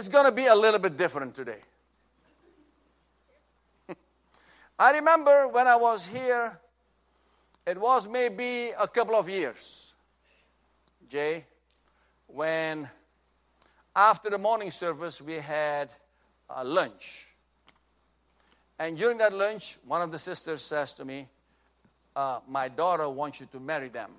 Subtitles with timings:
[0.00, 1.58] it's going to be a little bit different today.
[4.78, 6.58] I remember when I was here,
[7.66, 9.92] it was maybe a couple of years,
[11.06, 11.44] Jay,
[12.28, 12.88] when
[13.94, 15.90] after the morning service we had
[16.48, 17.26] a lunch.
[18.78, 21.28] And during that lunch, one of the sisters says to me,
[22.16, 24.12] uh, My daughter wants you to marry them,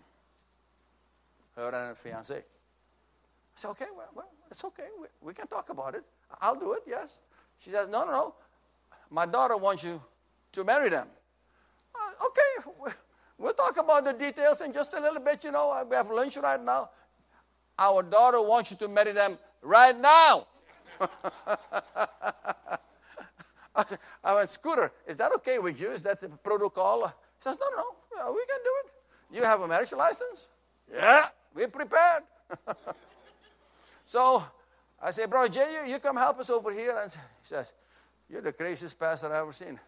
[1.55, 2.43] her and her fiance.
[3.55, 4.87] I said, Okay, well, well it's okay.
[4.99, 6.03] We, we can talk about it.
[6.39, 7.09] I'll do it, yes.
[7.59, 8.35] She says, No, no, no.
[9.09, 10.01] My daughter wants you
[10.53, 11.07] to marry them.
[11.93, 12.93] Uh, okay,
[13.37, 15.43] we'll talk about the details in just a little bit.
[15.43, 16.89] You know, we have lunch right now.
[17.77, 20.47] Our daughter wants you to marry them right now.
[24.23, 25.91] I went, Scooter, is that okay with you?
[25.91, 27.07] Is that the protocol?
[27.07, 27.83] He says, No, no,
[28.17, 28.91] no, we can do it.
[29.37, 30.47] You have a marriage license?
[30.93, 32.23] Yeah, we're prepared.
[34.05, 34.43] so
[35.01, 36.95] I say, Brother Jay, you, you come help us over here.
[37.01, 37.71] And he says,
[38.29, 39.79] You're the craziest pastor I've ever seen.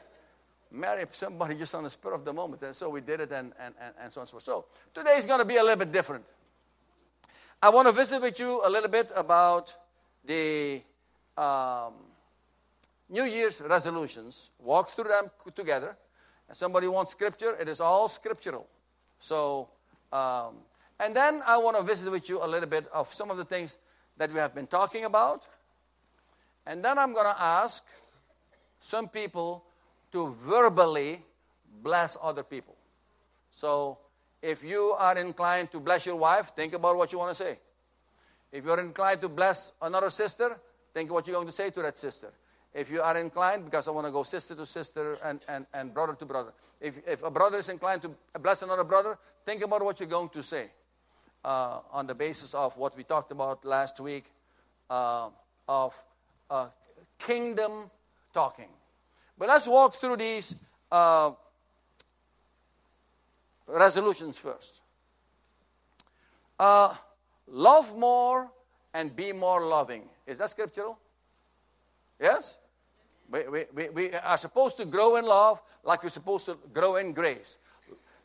[0.70, 2.62] Marry somebody just on the spur of the moment.
[2.62, 4.42] And so we did it, and, and, and, and so on and so forth.
[4.42, 6.24] So today is going to be a little bit different.
[7.62, 9.76] I want to visit with you a little bit about
[10.24, 10.82] the
[11.36, 11.92] um,
[13.08, 14.50] New Year's resolutions.
[14.58, 15.96] Walk through them together.
[16.48, 18.66] And somebody wants scripture, it is all scriptural.
[19.20, 19.68] So,
[20.12, 20.56] um,
[21.02, 23.44] and then I want to visit with you a little bit of some of the
[23.44, 23.76] things
[24.18, 25.48] that we have been talking about.
[26.64, 27.82] And then I'm going to ask
[28.78, 29.64] some people
[30.12, 31.20] to verbally
[31.82, 32.76] bless other people.
[33.50, 33.98] So,
[34.42, 37.58] if you are inclined to bless your wife, think about what you want to say.
[38.52, 40.56] If you're inclined to bless another sister,
[40.94, 42.32] think what you're going to say to that sister.
[42.74, 45.92] If you are inclined, because I want to go sister to sister and, and, and
[45.92, 46.52] brother to brother.
[46.80, 50.28] If, if a brother is inclined to bless another brother, think about what you're going
[50.30, 50.70] to say
[51.44, 54.24] uh, on the basis of what we talked about last week
[54.90, 55.28] uh,
[55.68, 56.00] of
[56.50, 56.68] uh,
[57.18, 57.90] kingdom
[58.34, 58.68] talking.
[59.38, 60.54] But let's walk through these
[60.90, 61.32] uh,
[63.66, 64.80] resolutions first.
[66.58, 66.94] Uh,
[67.48, 68.50] love more
[68.94, 70.02] and be more loving.
[70.26, 70.98] Is that scriptural?
[72.20, 72.58] Yes?
[73.30, 76.96] We, we, we, we are supposed to grow in love like we're supposed to grow
[76.96, 77.56] in grace.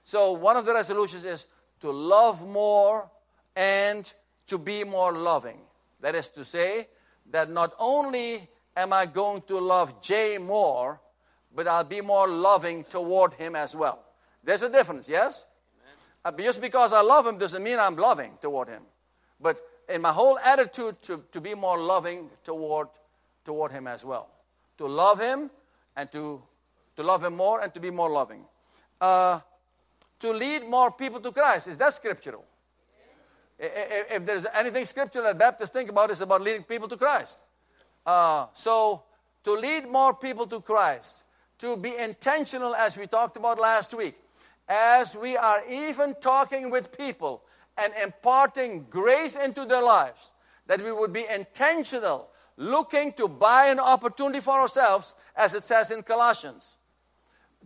[0.03, 1.47] So, one of the resolutions is
[1.81, 3.09] to love more
[3.55, 4.11] and
[4.47, 5.59] to be more loving.
[6.01, 6.87] That is to say,
[7.31, 10.99] that not only am I going to love Jay more,
[11.53, 14.03] but I'll be more loving toward him as well.
[14.43, 15.45] There's a difference, yes?
[16.23, 18.83] Uh, just because I love him doesn't mean I'm loving toward him.
[19.39, 19.57] But
[19.89, 22.89] in my whole attitude to, to be more loving toward,
[23.45, 24.29] toward him as well.
[24.77, 25.49] To love him
[25.95, 26.41] and to,
[26.95, 28.45] to love him more and to be more loving.
[29.01, 29.39] Uh,
[30.19, 31.67] to lead more people to Christ.
[31.67, 32.45] Is that scriptural?
[33.59, 37.39] If, there's anything scriptural that Baptists think about, it's about leading people to Christ.
[38.05, 39.03] Uh, so,
[39.43, 41.23] to lead more people to Christ
[41.59, 44.15] to be intentional, as we talked about last week,
[44.67, 47.43] as we are even talking with people
[47.77, 50.33] and imparting grace into their lives,
[50.67, 55.89] that we would be intentional, looking to buy an opportunity for ourselves, as it says
[55.89, 56.77] in Colossians,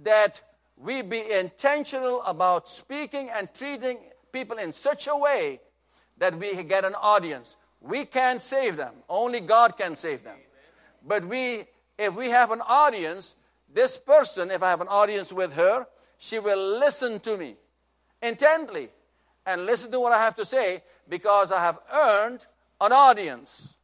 [0.03, 0.41] that
[0.81, 4.00] we be intentional about speaking and treating
[4.31, 5.59] people in such a way
[6.18, 7.56] that we get an audience.
[7.81, 10.38] We can't save them, only God can save them.
[11.06, 11.66] But we,
[11.97, 13.36] if we have an audience,
[13.74, 15.88] this person, if I have an audience with her,
[16.18, 17.56] she will listen to me
[18.22, 18.90] intently
[19.46, 22.46] and listen to what I have to say because I have earned
[22.80, 23.75] an audience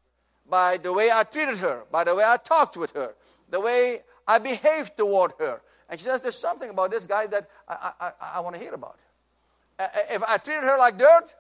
[0.50, 3.16] by the way I treated her, by the way I talked with her,
[3.50, 5.62] the way I behaved toward her.
[5.90, 8.74] And she says, There's something about this guy that I, I, I want to hear
[8.74, 8.98] about.
[9.80, 11.34] If I treated her like dirt,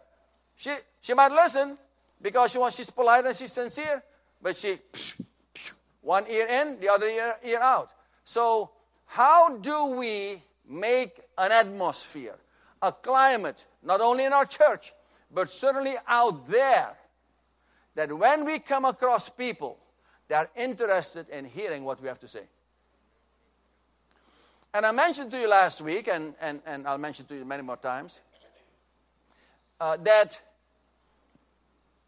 [0.55, 0.71] she,
[1.01, 1.77] she might listen
[2.21, 4.03] because she wants, she's polite and she's sincere,
[4.41, 5.21] but she, psh,
[5.55, 7.91] psh, one ear in, the other ear, ear out.
[8.23, 8.71] So,
[9.05, 12.35] how do we make an atmosphere,
[12.81, 14.93] a climate, not only in our church,
[15.31, 16.95] but certainly out there,
[17.95, 19.79] that when we come across people,
[20.27, 22.43] they are interested in hearing what we have to say?
[24.73, 27.63] And I mentioned to you last week, and, and, and I'll mention to you many
[27.63, 28.19] more times,
[29.79, 30.39] uh, that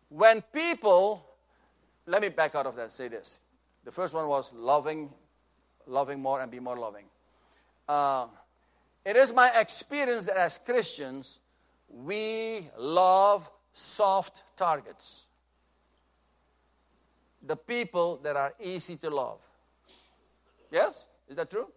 [0.09, 1.25] when people,
[2.06, 3.38] let me back out of that say this.
[3.85, 5.09] The first one was loving
[5.89, 7.06] loving more and be more loving.
[7.88, 8.27] Uh,
[9.03, 11.39] it is my experience that as Christians,
[11.89, 15.25] we love soft targets.
[17.45, 19.39] The people that are easy to love.
[20.71, 21.07] Yes?
[21.27, 21.67] Is that true?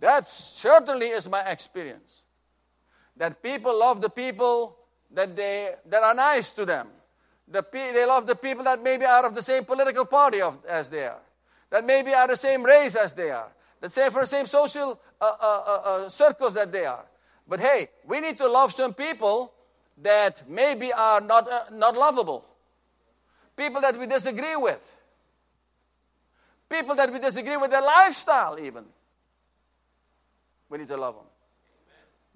[0.00, 2.24] That certainly is my experience.
[3.16, 4.76] That people love the people
[5.12, 6.88] that, they, that are nice to them,
[7.46, 10.88] The, they love the people that maybe are of the same political party of, as
[10.88, 11.20] they are,
[11.68, 14.98] that maybe are the same race as they are, that say for the same social
[15.20, 17.04] uh, uh, uh, uh, circles that they are.
[17.46, 19.52] But hey, we need to love some people
[20.02, 22.44] that maybe are not, uh, not lovable,
[23.56, 24.80] people that we disagree with,
[26.68, 28.84] people that we disagree with their lifestyle, even.
[30.70, 31.24] We need to love them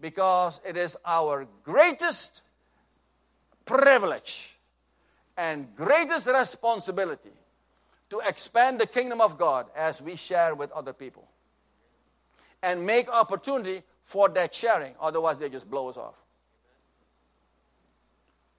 [0.01, 2.43] because it is our greatest
[3.65, 4.57] privilege
[5.37, 7.33] and greatest responsibility
[8.11, 11.29] to expand the kingdom of God as we share with other people
[12.63, 14.95] and make opportunity for that sharing.
[15.01, 16.15] Otherwise, they just blow us off.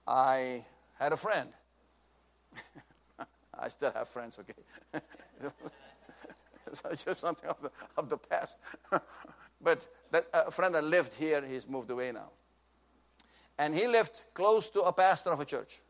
[0.08, 0.64] I
[1.00, 1.50] had a friend.
[3.60, 5.02] I still have friends, okay?
[6.92, 8.58] it's just something of the, of the past.
[9.62, 12.30] but that, uh, a friend that lived here, he's moved away now.
[13.58, 15.82] And he lived close to a pastor of a church.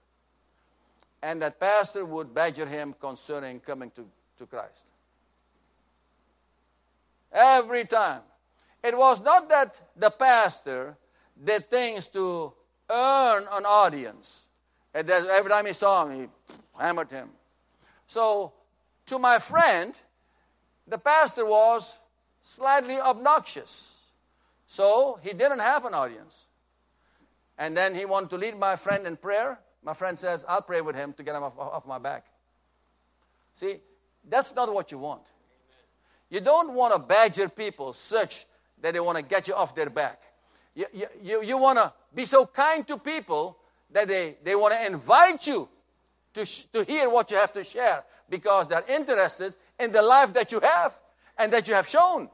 [1.21, 4.07] And that pastor would badger him concerning coming to,
[4.38, 4.89] to Christ.
[7.31, 8.21] Every time.
[8.83, 10.98] It was not that the pastor
[11.44, 12.54] did things to
[12.89, 14.45] earn an audience.
[14.94, 17.30] And that every time he saw him, he hammered him.
[18.07, 18.54] So,
[19.06, 19.94] to my friend,
[20.88, 21.99] the pastor was
[22.50, 23.96] slightly obnoxious.
[24.66, 26.46] So, he didn't have an audience.
[27.57, 29.60] And then he wanted to lead my friend in prayer.
[29.84, 32.25] My friend says, I'll pray with him to get him off, off my back.
[33.54, 33.78] See,
[34.28, 35.22] that's not what you want.
[36.30, 38.46] You don't want to badger people such
[38.81, 40.22] that they want to get you off their back.
[40.74, 43.57] You, you, you, you want to be so kind to people
[43.92, 45.68] that they, they want to invite you
[46.34, 50.34] to, sh- to hear what you have to share because they're interested in the life
[50.34, 50.98] that you have
[51.38, 52.30] and that you have shown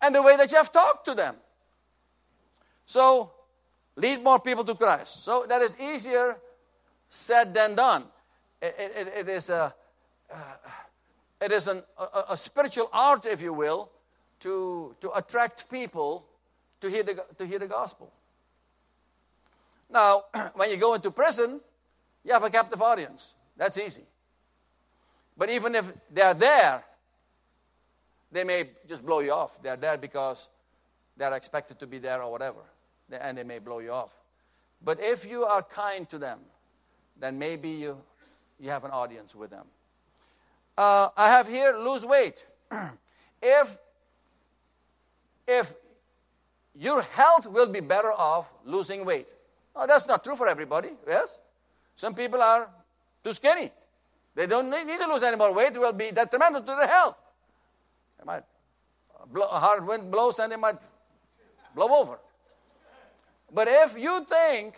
[0.00, 1.36] and the way that you have talked to them.
[2.86, 3.32] So,
[3.96, 5.24] lead more people to Christ.
[5.24, 6.36] So, that is easier
[7.08, 8.04] said than done.
[8.62, 9.74] it, it, it is, a,
[10.32, 10.36] uh,
[11.40, 13.90] it is an, a, a spiritual art, if you will,
[14.40, 16.24] to, to attract people
[16.80, 18.12] to hear, the, to hear the gospel.
[19.90, 20.24] Now,
[20.54, 21.60] when you go into prison,
[22.24, 23.34] you have a captive audience.
[23.56, 24.04] That's easy.
[25.36, 26.84] But even if they're there,
[28.30, 29.62] they may just blow you off.
[29.62, 30.48] They're there because
[31.16, 32.60] they're expected to be there or whatever,
[33.10, 34.12] and they may blow you off.
[34.84, 36.38] But if you are kind to them,
[37.18, 37.98] then maybe you,
[38.60, 39.66] you have an audience with them.
[40.76, 42.46] Uh, I have here lose weight.
[43.42, 43.78] if
[45.48, 45.74] if
[46.78, 49.26] your health will be better off losing weight.
[49.74, 51.40] Oh, that's not true for everybody, yes?
[51.96, 52.68] Some people are
[53.24, 53.72] too skinny.
[54.34, 55.74] They don't need to lose any more weight.
[55.74, 57.16] It will be detrimental to their health.
[58.18, 58.44] They might
[59.32, 60.78] blow, a hard wind blows and it might
[61.74, 62.18] blow over.
[63.52, 64.74] But if you think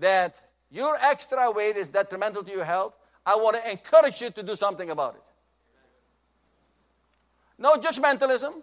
[0.00, 0.40] that
[0.70, 2.94] your extra weight is detrimental to your health,
[3.24, 5.22] I want to encourage you to do something about it.
[7.58, 8.54] No judgmentalism,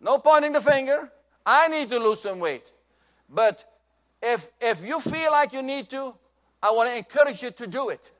[0.00, 1.10] no pointing the finger.
[1.44, 2.70] I need to lose some weight.
[3.28, 3.64] But
[4.22, 6.14] if, if you feel like you need to,
[6.62, 8.10] I want to encourage you to do it.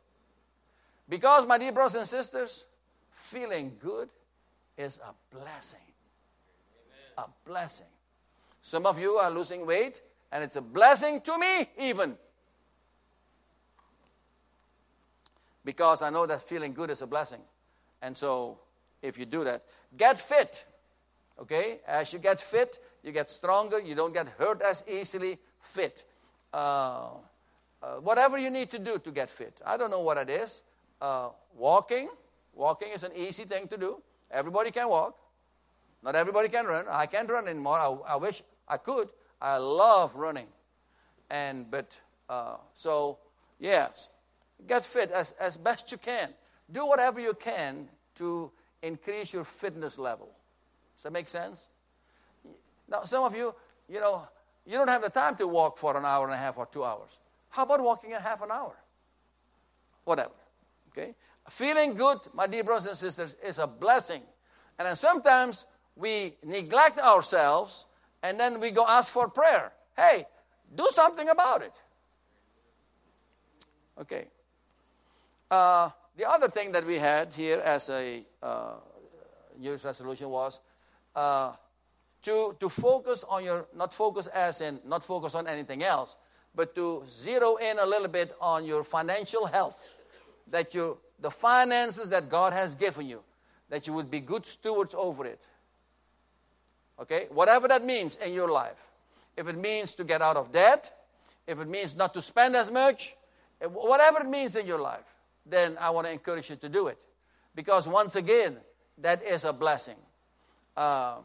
[1.08, 2.64] Because, my dear brothers and sisters,
[3.14, 4.08] feeling good
[4.76, 5.80] is a blessing.
[7.18, 7.28] Amen.
[7.28, 7.86] A blessing.
[8.62, 12.16] Some of you are losing weight, and it's a blessing to me, even.
[15.64, 17.40] Because I know that feeling good is a blessing.
[18.02, 18.58] And so,
[19.02, 19.64] if you do that,
[19.96, 20.66] get fit.
[21.40, 21.80] Okay?
[21.86, 25.38] As you get fit, you get stronger, you don't get hurt as easily.
[25.60, 26.04] Fit.
[26.52, 27.08] Uh,
[27.82, 29.60] uh, whatever you need to do to get fit.
[29.64, 30.62] I don't know what it is.
[31.00, 32.08] Uh, walking.
[32.54, 34.02] Walking is an easy thing to do.
[34.34, 35.16] Everybody can walk.
[36.02, 36.84] Not everybody can run.
[36.90, 37.78] I can't run anymore.
[37.78, 39.08] I, I wish I could.
[39.40, 40.48] I love running.
[41.30, 41.98] And, but,
[42.28, 43.18] uh, so,
[43.58, 44.08] yes,
[44.66, 46.28] get fit as, as best you can.
[46.70, 48.50] Do whatever you can to
[48.82, 50.28] increase your fitness level.
[50.96, 51.68] Does that make sense?
[52.88, 53.54] Now, some of you,
[53.88, 54.26] you know,
[54.66, 56.84] you don't have the time to walk for an hour and a half or two
[56.84, 57.18] hours.
[57.48, 58.74] How about walking in half an hour?
[60.04, 60.34] Whatever.
[60.90, 61.14] Okay?
[61.50, 64.22] Feeling good, my dear brothers and sisters, is a blessing.
[64.78, 67.84] And then sometimes we neglect ourselves
[68.22, 69.72] and then we go ask for prayer.
[69.96, 70.26] Hey,
[70.74, 71.72] do something about it.
[74.00, 74.26] Okay.
[75.50, 78.74] Uh, the other thing that we had here as a uh,
[79.58, 80.60] New Year's resolution was
[81.14, 81.52] uh,
[82.22, 86.16] to, to focus on your, not focus as in, not focus on anything else,
[86.54, 89.88] but to zero in a little bit on your financial health.
[90.50, 93.20] That you, the finances that God has given you,
[93.70, 95.48] that you would be good stewards over it.
[97.00, 97.26] Okay?
[97.30, 98.90] Whatever that means in your life.
[99.36, 100.92] If it means to get out of debt,
[101.46, 103.16] if it means not to spend as much,
[103.60, 105.04] whatever it means in your life,
[105.46, 106.98] then I want to encourage you to do it.
[107.54, 108.56] Because once again,
[108.98, 109.96] that is a blessing.
[110.76, 111.24] Um,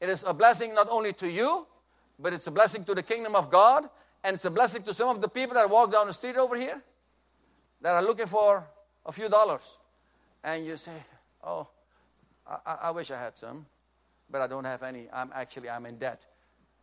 [0.00, 1.66] it is a blessing not only to you,
[2.18, 3.88] but it's a blessing to the kingdom of God,
[4.24, 6.56] and it's a blessing to some of the people that walk down the street over
[6.56, 6.82] here
[7.80, 8.66] that are looking for
[9.06, 9.78] a few dollars.
[10.44, 10.92] And you say,
[11.44, 11.68] Oh,
[12.46, 13.66] I, I wish I had some,
[14.30, 15.08] but I don't have any.
[15.12, 16.24] I'm actually I'm in debt.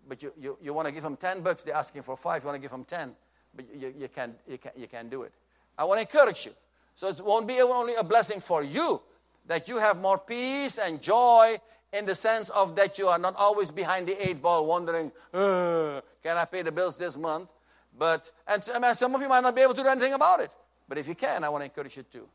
[0.07, 2.43] But you, you, you want to give them 10 bucks, they're asking for five.
[2.43, 3.15] You want to give them 10,
[3.55, 5.33] but you, you, can't, you, can't, you can't do it.
[5.77, 6.51] I want to encourage you.
[6.93, 9.01] So it won't be only a blessing for you,
[9.47, 11.59] that you have more peace and joy
[11.91, 16.01] in the sense of that you are not always behind the eight ball wondering, can
[16.37, 17.49] I pay the bills this month?
[17.97, 20.51] But, and some of you might not be able to do anything about it.
[20.87, 22.27] But if you can, I want to encourage you to.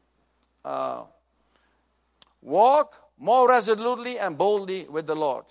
[0.64, 1.02] Uh,
[2.42, 5.44] walk more resolutely and boldly with the Lord.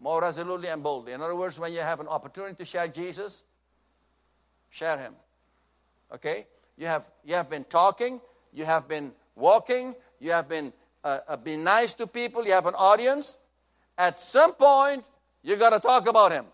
[0.00, 1.12] More resolutely and boldly.
[1.12, 3.44] In other words, when you have an opportunity to share Jesus,
[4.70, 5.14] share him.
[6.12, 6.46] Okay?
[6.76, 8.20] You have, you have been talking,
[8.52, 10.72] you have been walking, you have been
[11.04, 13.36] uh, uh, being nice to people, you have an audience.
[13.96, 15.04] At some point,
[15.42, 16.46] you got to talk about him.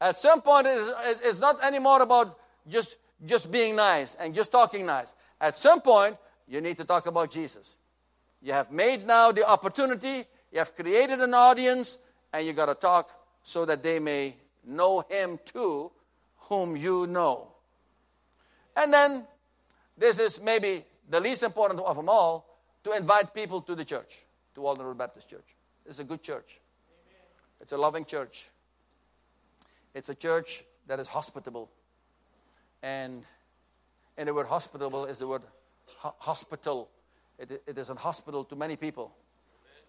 [0.00, 0.90] At some point, it's,
[1.22, 5.14] it's not anymore about just, just being nice and just talking nice.
[5.40, 7.76] At some point, you need to talk about Jesus.
[8.42, 11.98] You have made now the opportunity, you have created an audience,
[12.32, 13.10] and you got to talk
[13.42, 15.90] so that they may know him too,
[16.36, 17.48] whom you know.
[18.76, 19.24] And then,
[19.96, 24.24] this is maybe the least important of them all to invite people to the church,
[24.54, 25.56] to Walden Road Baptist Church.
[25.86, 26.60] It's a good church,
[27.60, 28.50] it's a loving church,
[29.94, 31.70] it's a church that is hospitable.
[32.82, 33.24] And,
[34.16, 35.42] and the word hospitable is the word
[35.98, 36.88] ho- hospital.
[37.38, 39.12] It, it is a hospital to many people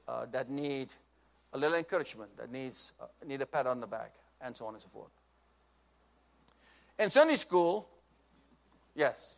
[0.08, 0.90] uh, that need
[1.54, 4.74] a little encouragement, that needs uh, need a pat on the back, and so on
[4.74, 5.12] and so forth.
[6.98, 7.88] In Sunday school,
[8.96, 9.36] yes.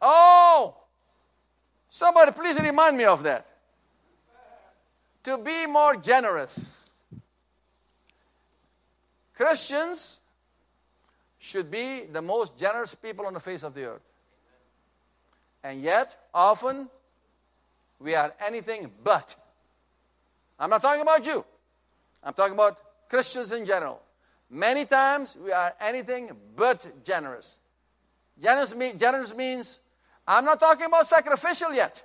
[0.00, 0.76] Oh,
[1.88, 3.46] somebody please remind me of that.
[5.24, 6.94] To be more generous.
[9.34, 10.20] Christians
[11.48, 14.12] should be the most generous people on the face of the earth.
[15.64, 16.88] And yet, often,
[17.98, 19.34] we are anything but.
[20.60, 21.44] I'm not talking about you.
[22.22, 22.76] I'm talking about
[23.08, 24.02] Christians in general.
[24.50, 27.58] Many times we are anything but generous.
[28.40, 29.80] Generous, mean, generous means,
[30.26, 32.02] I'm not talking about sacrificial yet.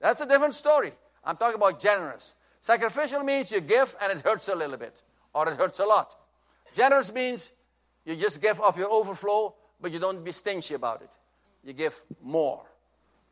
[0.00, 0.92] That's a different story.
[1.22, 2.34] I'm talking about generous.
[2.60, 5.02] Sacrificial means you give and it hurts a little bit,
[5.34, 6.16] or it hurts a lot.
[6.74, 7.50] Generous means
[8.04, 11.10] you just give off your overflow, but you don't be stingy about it.
[11.64, 12.64] You give more.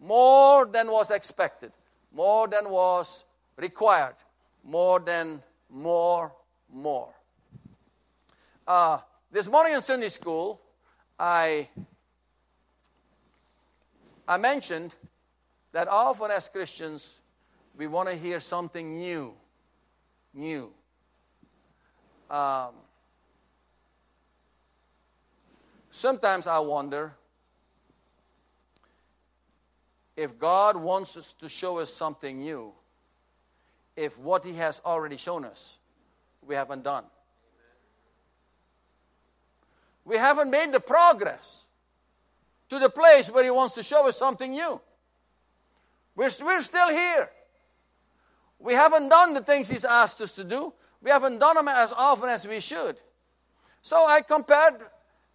[0.00, 1.72] More than was expected,
[2.12, 3.24] more than was
[3.56, 4.16] required,
[4.64, 6.32] more than more,
[6.72, 7.14] more.
[8.66, 8.98] Uh,
[9.30, 10.60] this morning in Sunday school,
[11.18, 11.68] I,
[14.26, 14.94] I mentioned
[15.72, 17.20] that often as Christians,
[17.76, 19.34] we want to hear something new.
[20.34, 20.72] New.
[22.30, 22.70] Um,
[25.92, 27.14] sometimes I wonder
[30.16, 32.72] if God wants us to show us something new,
[33.94, 35.78] if what He has already shown us,
[36.46, 37.04] we haven't done.
[40.04, 41.66] We haven't made the progress
[42.70, 44.80] to the place where He wants to show us something new.
[46.16, 47.30] We're, we're still here.
[48.58, 50.72] We haven't done the things He's asked us to do.
[51.02, 52.96] We haven't done them as often as we should.
[53.82, 54.74] So I compared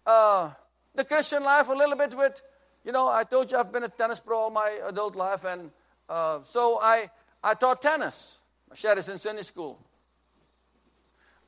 [0.08, 0.50] uh,
[0.94, 2.40] the Christian life a little bit with,
[2.84, 5.70] you know, I told you I've been a tennis pro all my adult life, and
[6.08, 7.10] uh, so I,
[7.44, 8.38] I taught tennis.
[8.72, 9.78] I shared this in Sunday school.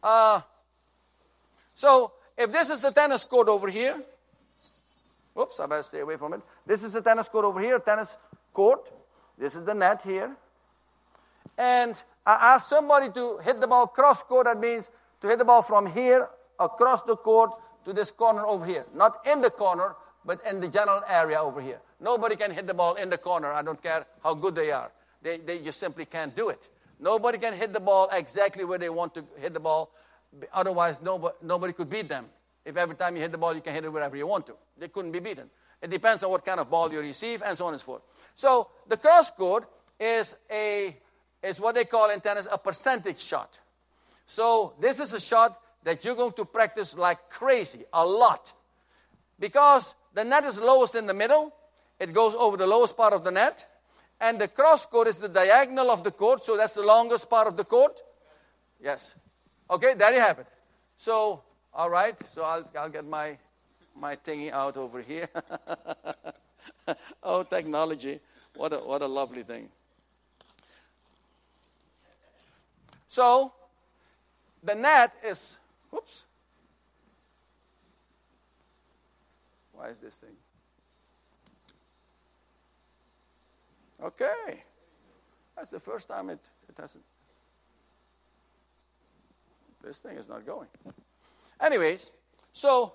[0.03, 0.43] Uh,
[1.75, 3.97] so if this is the tennis court over here,
[5.39, 6.43] oops, I better stay away from it.
[6.67, 8.15] This is the tennis court over here, tennis
[8.53, 8.93] court.
[9.39, 10.37] This is the net here.
[11.57, 11.95] And
[12.27, 14.45] I asked somebody to hit the ball cross court.
[14.45, 14.91] That means
[15.23, 17.53] to hit the ball from here across the court
[17.85, 18.85] to this corner over here.
[18.95, 19.95] Not in the corner,
[20.25, 21.81] but in the general area over here.
[22.01, 23.53] Nobody can hit the ball in the corner.
[23.53, 24.91] I don't care how good they are.
[25.23, 26.69] They, they just simply can't do it.
[26.99, 29.91] Nobody can hit the ball exactly where they want to hit the ball.
[30.53, 32.27] Otherwise, nobody, nobody could beat them.
[32.65, 34.55] If every time you hit the ball, you can hit it wherever you want to.
[34.79, 35.49] They couldn't be beaten.
[35.83, 38.03] It depends on what kind of ball you receive and so on and so forth.
[38.35, 39.69] So the cross court
[39.99, 40.95] is, a,
[41.43, 43.59] is what they call in tennis a percentage shot.
[44.27, 48.53] So this is a shot that you're going to practice like crazy, a lot.
[49.39, 51.55] Because the net is lowest in the middle,
[51.99, 53.67] it goes over the lowest part of the net,
[54.21, 57.47] and the cross court is the diagonal of the court, so that's the longest part
[57.47, 58.03] of the court.
[58.83, 59.15] Yes.
[59.71, 60.47] Okay, there you have it.
[60.97, 63.39] So All right, so I'll, I'll get my,
[63.95, 65.29] my thingy out over here.
[67.23, 68.19] oh, technology.
[68.57, 69.69] What a, what a lovely thing.
[73.09, 73.53] So,
[74.65, 75.59] the net is,
[75.91, 76.23] whoops.
[79.73, 80.37] Why is this thing?
[84.03, 84.63] Okay.
[85.57, 87.05] That's the first time it, it hasn't.
[89.83, 90.69] This thing is not going.
[91.61, 92.11] Anyways,
[92.53, 92.93] so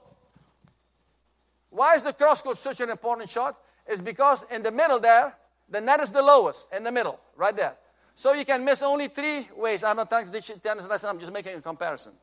[1.70, 3.58] why is the cross court such an important shot?
[3.88, 5.36] Is because in the middle there,
[5.70, 7.75] the net is the lowest in the middle, right there.
[8.16, 9.84] So you can miss only three ways.
[9.84, 12.14] I'm not trying to teach you tennis lesson, I'm just making a comparison.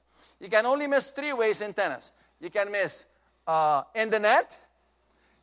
[0.43, 2.13] You can only miss three ways in tennis.
[2.41, 3.05] You can miss
[3.47, 4.59] uh, in the net,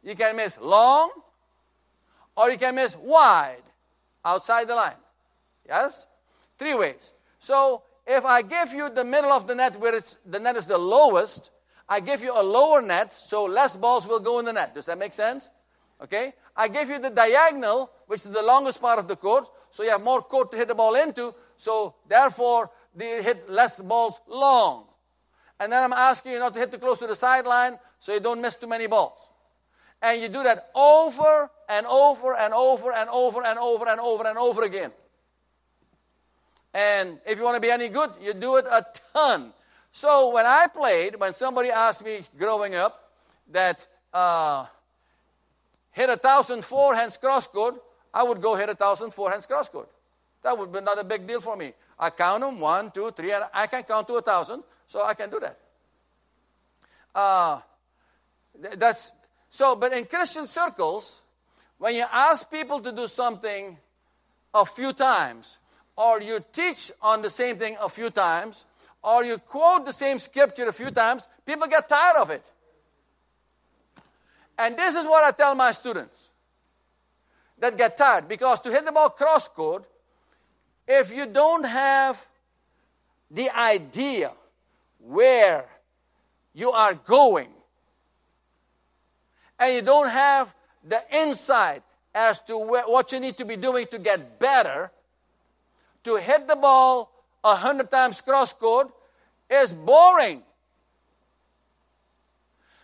[0.04, 1.10] you can miss long,
[2.36, 3.64] or you can miss wide
[4.26, 5.00] outside the line.
[5.66, 6.06] Yes?
[6.58, 7.14] Three ways.
[7.40, 10.66] So if I give you the middle of the net where it's, the net is
[10.66, 11.52] the lowest,
[11.88, 14.76] I give you a lower net, so less balls will go in the net.
[14.76, 15.50] Does that make sense?
[16.04, 16.34] Okay?
[16.58, 19.92] I give you the diagonal, which is the longest part of the court, so you
[19.92, 24.89] have more court to hit the ball into, so therefore they hit less balls long.
[25.60, 28.20] And then I'm asking you not to hit too close to the sideline so you
[28.20, 29.20] don't miss too many balls.
[30.02, 34.28] And you do that over and over and over and over and over and over
[34.28, 34.92] and over again.
[36.74, 39.54] And if you want to be any good, you do it a ton.
[39.92, 43.12] So when I played, when somebody asked me growing up
[43.52, 44.68] that uh,
[45.92, 47.76] hit a thousand forehands cross court,
[48.14, 49.90] I would go hit a thousand forehands cross court.
[50.44, 51.74] That would be not a big deal for me.
[51.98, 55.14] I count them one, two, three, and I can count to a thousand, so I
[55.14, 55.58] can do that.
[57.14, 57.62] Uh,
[58.76, 59.14] that's
[59.50, 61.22] so, but in Christian circles,
[61.78, 63.78] when you ask people to do something
[64.54, 65.60] a few times,
[65.96, 68.66] or you teach on the same thing a few times,
[69.04, 72.46] or you quote the same scripture a few times, people get tired of it.
[74.58, 76.30] And this is what I tell my students
[77.60, 79.86] that get tired because to hit the ball cross court,
[80.88, 82.26] if you don't have
[83.30, 84.32] the idea
[85.00, 85.66] where
[86.54, 87.50] you are going,
[89.60, 90.54] and you don't have
[90.88, 91.84] the insight
[92.14, 94.92] as to what you need to be doing to get better,
[96.04, 97.12] to hit the ball
[97.44, 98.90] a hundred times cross court
[99.50, 100.44] is boring.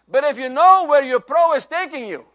[0.08, 2.26] But if you know where your pro is taking you,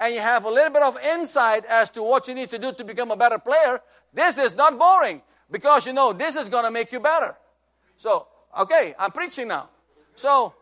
[0.00, 2.72] and you have a little bit of insight as to what you need to do
[2.72, 3.80] to become a better player,
[4.12, 7.36] this is not boring because you know this is going to make you better.
[7.96, 8.26] So,
[8.58, 9.68] okay, I'm preaching now.
[10.14, 10.54] So,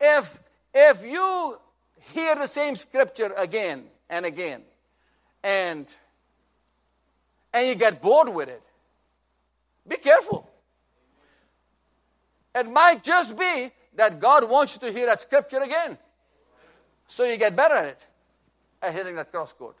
[0.00, 0.38] if
[0.74, 1.58] if you
[2.12, 4.62] hear the same scripture again and again
[5.42, 5.86] and
[7.52, 8.62] and you get bored with it
[9.86, 10.48] be careful.
[12.54, 15.98] It might just be that god wants you to hear that scripture again.
[17.06, 18.06] So you get better at it
[18.80, 19.76] at hitting that cross court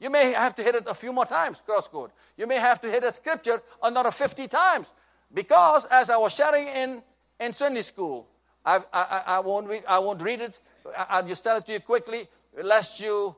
[0.00, 2.80] you may have to hit it a few more times cross court you may have
[2.80, 4.92] to hit that scripture another 50 times
[5.34, 7.02] because as i was sharing in
[7.40, 8.28] in sunday school
[8.66, 10.58] I, I, I, won't read, I won't read it
[10.96, 12.28] I'll just tell it to you quickly,
[12.62, 13.36] lest you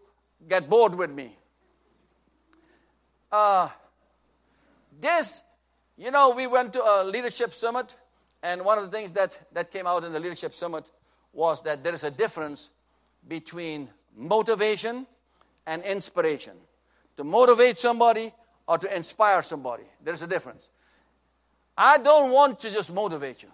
[0.49, 1.37] get bored with me.
[3.31, 3.69] Uh,
[5.01, 5.43] this,
[5.97, 7.95] you know, we went to a leadership summit,
[8.43, 10.85] and one of the things that, that came out in the leadership summit
[11.33, 12.71] was that there is a difference
[13.29, 15.07] between motivation
[15.67, 16.53] and inspiration.
[17.17, 18.33] To motivate somebody
[18.69, 20.71] or to inspire somebody, there's a difference.
[21.77, 23.51] I don't want to just motivate you.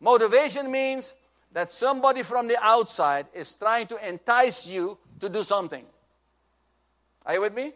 [0.00, 1.14] Motivation means
[1.52, 5.84] that somebody from the outside is trying to entice you to do something.
[7.24, 7.72] Are you with me?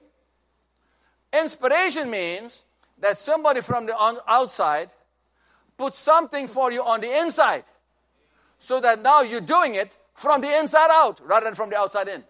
[1.33, 2.63] Inspiration means
[2.99, 4.91] that somebody from the outside
[5.77, 7.65] puts something for you on the inside
[8.59, 12.09] so that now you're doing it from the inside out rather than from the outside
[12.09, 12.23] in.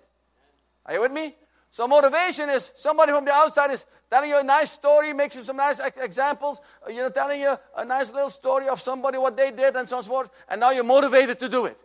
[0.87, 1.35] Are you with me?
[1.71, 5.45] So motivation is somebody from the outside is telling you a nice story, makes you
[5.45, 9.37] some nice examples, uh, you know, telling you a nice little story of somebody, what
[9.37, 11.79] they did, and so on and so forth, and now you're motivated to do it.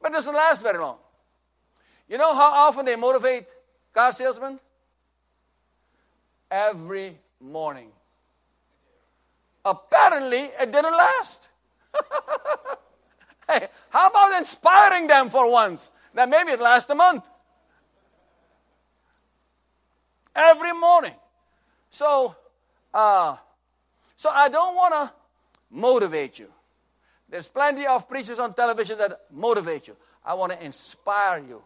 [0.00, 0.98] But it doesn't last very long.
[2.08, 3.46] You know how often they motivate
[3.92, 4.60] car salesmen?
[6.50, 7.88] Every morning.
[9.64, 11.48] Apparently, it didn't last.
[13.48, 15.90] hey, how about inspiring them for once?
[16.14, 17.26] That maybe it lasts a month
[20.36, 21.14] every morning.
[21.90, 22.36] So,
[22.92, 23.36] uh,
[24.16, 25.12] so I don't want to
[25.70, 26.48] motivate you.
[27.28, 29.96] There's plenty of preachers on television that motivate you.
[30.24, 31.62] I want to inspire you.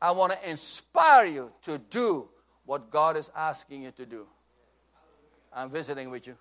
[0.00, 2.28] I want to inspire you to do
[2.66, 4.26] what God is asking you to do.
[5.52, 6.36] I'm visiting with you.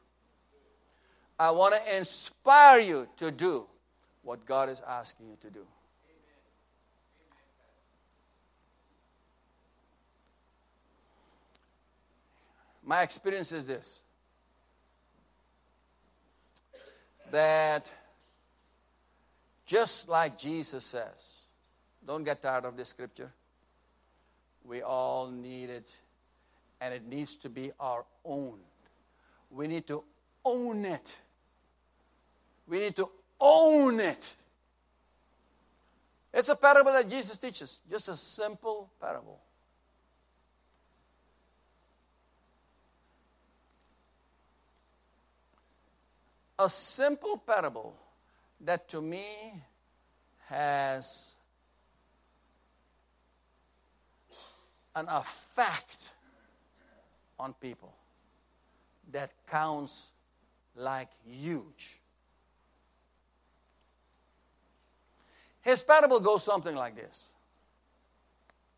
[1.39, 3.65] I want to inspire you to do
[4.23, 5.65] what God is asking you to do.
[12.83, 13.99] My experience is this
[17.31, 17.89] that
[19.65, 21.37] just like Jesus says,
[22.05, 23.31] don't get tired of this scripture.
[24.65, 25.89] We all need it,
[26.81, 28.57] and it needs to be our own.
[29.49, 30.03] We need to
[30.43, 31.17] own it.
[32.67, 34.35] We need to own it.
[36.33, 39.39] It's a parable that Jesus teaches, just a simple parable.
[46.61, 47.95] A simple parable
[48.59, 49.51] that to me
[50.47, 51.33] has
[54.95, 56.11] an effect
[57.39, 57.91] on people
[59.11, 60.11] that counts
[60.75, 61.99] like huge.
[65.63, 67.23] His parable goes something like this.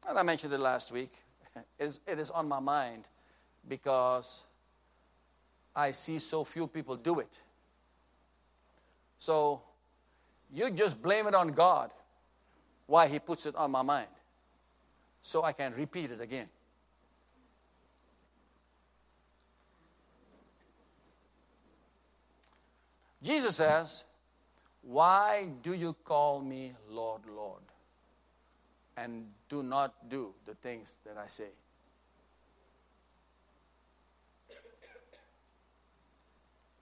[0.08, 1.12] And I mentioned it last week.
[1.54, 3.04] It is, it is on my mind
[3.68, 4.40] because
[5.76, 7.42] I see so few people do it.
[9.24, 9.62] So
[10.54, 11.92] you just blame it on God
[12.88, 14.10] why He puts it on my mind
[15.22, 16.50] so I can repeat it again.
[23.24, 24.04] Jesus says,
[24.82, 27.64] Why do you call me Lord, Lord,
[28.98, 31.54] and do not do the things that I say?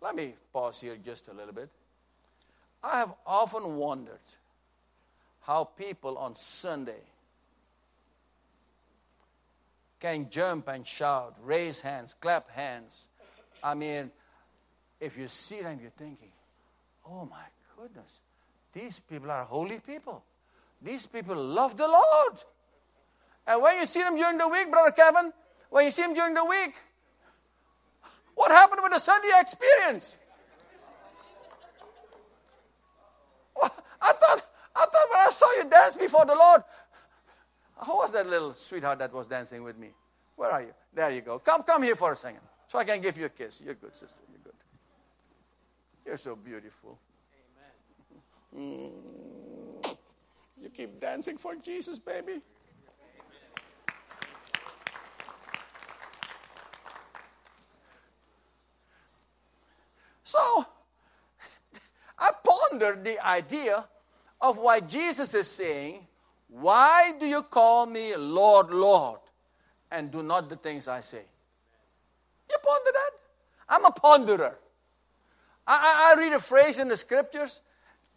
[0.01, 1.69] Let me pause here just a little bit.
[2.83, 4.19] I have often wondered
[5.41, 7.01] how people on Sunday
[9.99, 13.07] can jump and shout, raise hands, clap hands.
[13.63, 14.09] I mean,
[14.99, 16.31] if you see them, you're thinking,
[17.07, 17.43] oh my
[17.77, 18.19] goodness,
[18.73, 20.23] these people are holy people.
[20.81, 22.43] These people love the Lord.
[23.45, 25.31] And when you see them during the week, Brother Kevin,
[25.69, 26.73] when you see them during the week,
[28.33, 30.15] what happened with the Sunday experience?
[34.01, 34.41] I thought,
[34.75, 36.63] I thought when I saw you dance before the Lord,
[37.85, 39.89] who was that little sweetheart that was dancing with me?
[40.35, 40.73] Where are you?
[40.93, 41.39] There you go.
[41.39, 43.61] Come, come here for a second, so I can give you a kiss.
[43.63, 44.21] You're good, sister.
[44.29, 44.53] You're good.
[46.05, 46.97] You're so beautiful.
[48.55, 48.91] Amen.
[49.83, 49.95] Mm.
[50.61, 52.41] You keep dancing for Jesus, baby.
[60.23, 60.65] So,
[62.71, 63.85] Pondered the idea
[64.39, 66.07] of why Jesus is saying,
[66.47, 69.19] Why do you call me Lord, Lord,
[69.91, 71.23] and do not the things I say?
[72.49, 73.11] You ponder that?
[73.69, 74.55] I'm a ponderer.
[75.67, 77.61] I, I, I read a phrase in the scriptures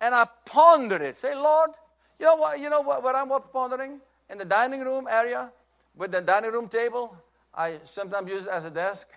[0.01, 1.19] and I ponder it.
[1.19, 1.71] Say, Lord,
[2.19, 2.61] you know what?
[2.61, 5.53] You know what, what I'm pondering in the dining room area
[5.97, 7.17] with the dining room table.
[7.55, 9.09] I sometimes use it as a desk,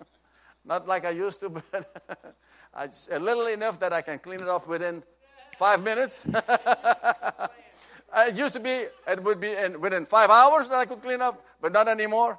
[0.64, 1.64] not like I used to, but
[2.78, 5.02] it's a little enough that I can clean it off within
[5.58, 6.24] five minutes.
[8.16, 11.20] it used to be, it would be in, within five hours that I could clean
[11.20, 12.38] up, but not anymore.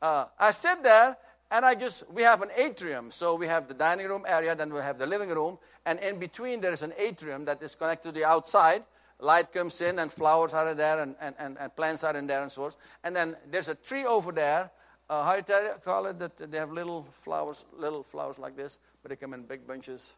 [0.00, 1.16] Uh, I sit there
[1.50, 3.10] and I just, we have an atrium.
[3.10, 6.18] So we have the dining room area, then we have the living room, and in
[6.18, 8.84] between there is an atrium that is connected to the outside.
[9.18, 12.26] Light comes in, and flowers are in there, and, and, and, and plants are in
[12.26, 12.76] there, and so forth.
[13.04, 14.70] And then there's a tree over there.
[15.08, 16.18] Uh, how do you call it?
[16.18, 20.12] That they have little flowers, little flowers like this, but they come in big bunches.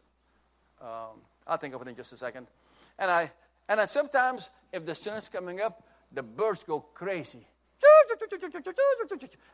[0.81, 2.47] Um, I'll think of it in just a second.
[2.99, 3.31] And I
[3.67, 7.45] and then sometimes if the sun's coming up, the birds go crazy.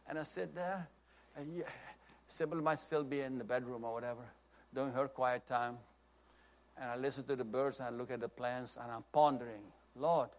[0.07, 0.87] And I sit there,
[1.35, 1.63] and yeah,
[2.27, 4.21] Sybil might still be in the bedroom or whatever,
[4.73, 5.77] doing her quiet time.
[6.79, 9.61] And I listen to the birds and I look at the plants and I'm pondering,
[9.95, 10.29] Lord,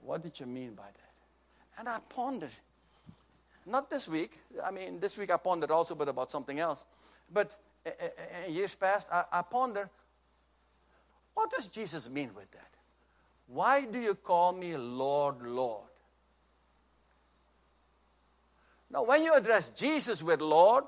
[0.00, 1.78] what did you mean by that?
[1.78, 2.50] And I pondered.
[3.64, 4.38] Not this week.
[4.64, 6.84] I mean, this week I pondered also, but about something else.
[7.32, 7.50] But
[8.48, 9.42] years past, I, I
[11.34, 12.70] what does Jesus mean with that?
[13.46, 15.84] Why do you call me Lord, Lord?
[18.90, 20.84] Now, when you address Jesus with Lord,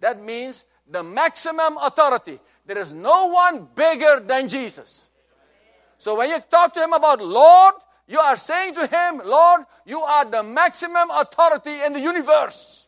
[0.00, 2.40] that means the maximum authority.
[2.66, 5.08] There is no one bigger than Jesus.
[5.98, 7.74] So when you talk to him about Lord,
[8.06, 12.87] you are saying to him, Lord, you are the maximum authority in the universe.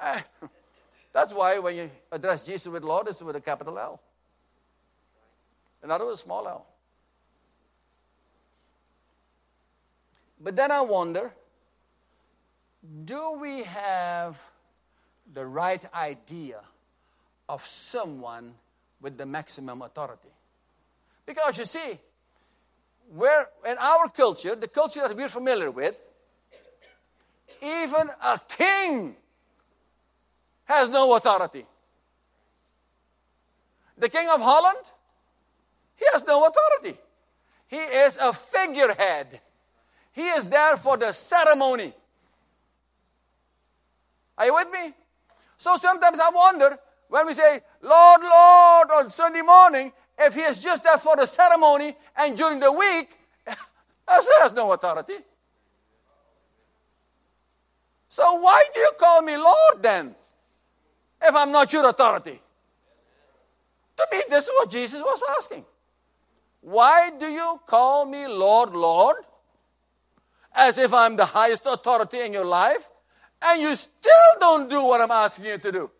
[0.00, 0.20] Eh,
[1.12, 4.00] that's why when you address Jesus with Lord, it's with a capital L.
[5.82, 6.66] In other words, small l.
[10.40, 11.32] But then I wonder
[13.04, 14.38] do we have
[15.32, 16.60] the right idea
[17.48, 18.54] of someone
[19.00, 20.28] with the maximum authority.
[21.26, 21.98] Because you see,
[23.14, 25.96] where in our culture, the culture that we're familiar with,
[27.62, 29.16] even a king
[30.68, 31.64] has no authority.
[33.96, 34.92] The king of Holland,
[35.96, 36.98] he has no authority.
[37.66, 39.40] He is a figurehead.
[40.12, 41.92] He is there for the ceremony.
[44.36, 44.94] Are you with me?
[45.56, 46.78] So sometimes I wonder
[47.08, 51.26] when we say, Lord, Lord, on Sunday morning, if he is just there for the
[51.26, 53.54] ceremony and during the week, he
[54.40, 55.16] has no authority.
[58.08, 60.14] So why do you call me Lord then?
[61.20, 62.40] If I'm not your authority?
[63.96, 65.64] To me, this is what Jesus was asking.
[66.60, 69.16] Why do you call me Lord, Lord?
[70.54, 72.88] As if I'm the highest authority in your life,
[73.42, 75.90] and you still don't do what I'm asking you to do.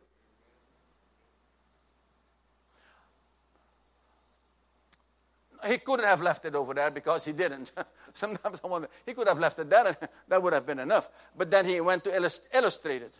[5.66, 7.72] He couldn't have left it over there because he didn't.
[8.12, 9.96] Sometimes I wonder, he could have left it there and
[10.28, 11.08] that would have been enough.
[11.36, 13.18] But then he went to illustrate it.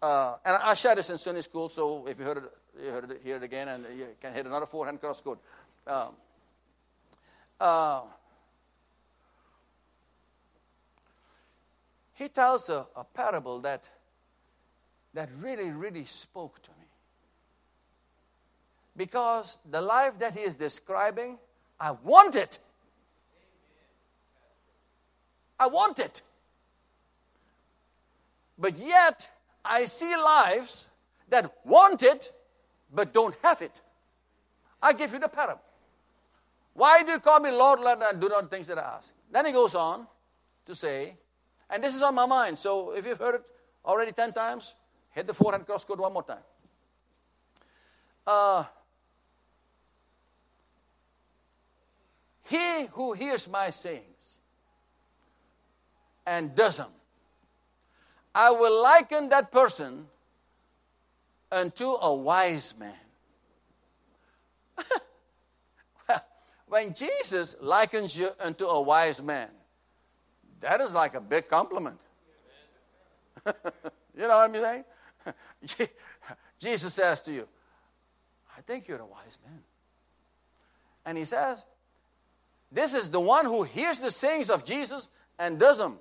[0.00, 2.44] Uh, and I shared this in Sunday school, so if you heard it,
[2.82, 5.38] you heard it, hear it again, and you can hit another forehand cross court.
[5.86, 6.08] Um,
[7.60, 8.02] uh,
[12.14, 13.84] he tells a, a parable that,
[15.14, 16.86] that really, really spoke to me.
[18.96, 21.38] Because the life that he is describing
[21.80, 22.58] I want it.
[25.58, 26.20] I want it.
[28.58, 29.26] But yet,
[29.64, 30.86] I see lives
[31.28, 32.32] that want it
[32.92, 33.80] but don't have it.
[34.82, 35.62] I give you the parable.
[36.74, 39.14] Why do you call me Lord, Lord, and do not things that I ask?
[39.30, 40.06] Then he goes on
[40.66, 41.16] to say,
[41.68, 43.42] and this is on my mind, so if you've heard it
[43.84, 44.74] already 10 times,
[45.12, 46.42] hit the forehand cross court one more time.
[48.26, 48.64] Uh,
[52.50, 54.40] He who hears my sayings
[56.26, 56.90] and does them,
[58.34, 60.06] I will liken that person
[61.50, 62.94] unto a wise man.
[66.66, 69.48] when Jesus likens you unto a wise man,
[70.60, 71.98] that is like a big compliment.
[73.46, 73.52] you
[74.16, 74.84] know what I'm saying?
[76.58, 77.48] Jesus says to you,
[78.56, 79.58] I think you're a wise man.
[81.06, 81.64] And he says,
[82.70, 85.98] this is the one who hears the sayings of Jesus and does them.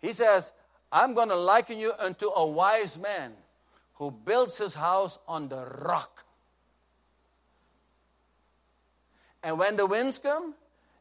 [0.00, 0.52] He says,
[0.92, 3.32] I'm going to liken you unto a wise man
[3.94, 6.24] who builds his house on the rock.
[9.42, 10.54] And when the winds come,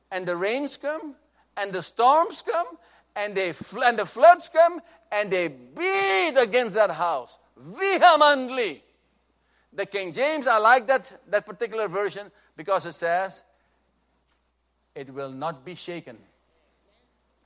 [0.10, 1.16] and the rains come,
[1.58, 2.68] and the storms come,
[3.16, 8.84] and, they, and the floods come, and they beat against that house vehemently.
[9.74, 13.44] The King James, I like that, that particular version because it says,
[14.96, 16.18] it will not be shaken.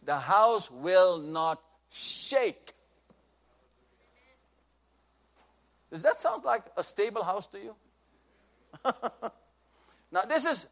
[0.04, 2.74] The house will not shake.
[5.92, 7.76] Does that sound like a stable house to you?
[10.12, 10.68] now this is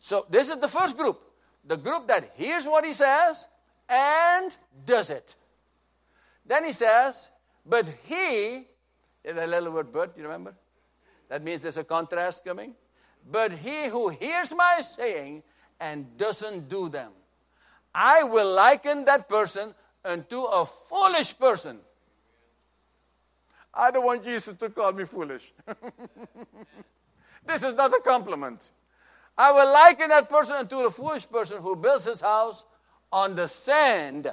[0.00, 1.20] so this is the first group.
[1.64, 3.46] The group that hears what he says
[3.88, 5.34] and does it.
[6.44, 7.30] Then he says,
[7.64, 8.66] but he,
[9.24, 10.54] the little word but, you remember?
[11.28, 12.74] That means there's a contrast coming.
[13.28, 15.42] But he who hears my saying
[15.80, 17.10] and doesn't do them.
[17.92, 19.74] I will liken that person
[20.06, 21.78] unto a foolish person.
[23.74, 25.52] I don't want Jesus to call me foolish.
[27.46, 28.70] this is not a compliment.
[29.36, 32.64] I will liken that person unto a foolish person who builds his house
[33.12, 34.28] on the sand.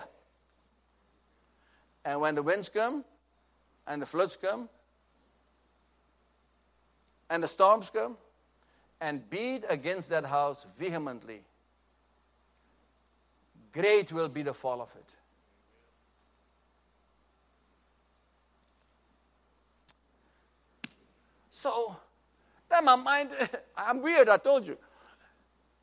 [2.06, 3.04] And when the winds come,
[3.86, 4.70] and the floods come,
[7.30, 8.18] and the storms come,
[9.02, 11.42] and beat against that house vehemently,
[13.74, 15.16] great will be the fall of it.
[21.64, 21.96] So,
[22.70, 23.30] then my mind,
[23.78, 24.78] I'm weird, I told you.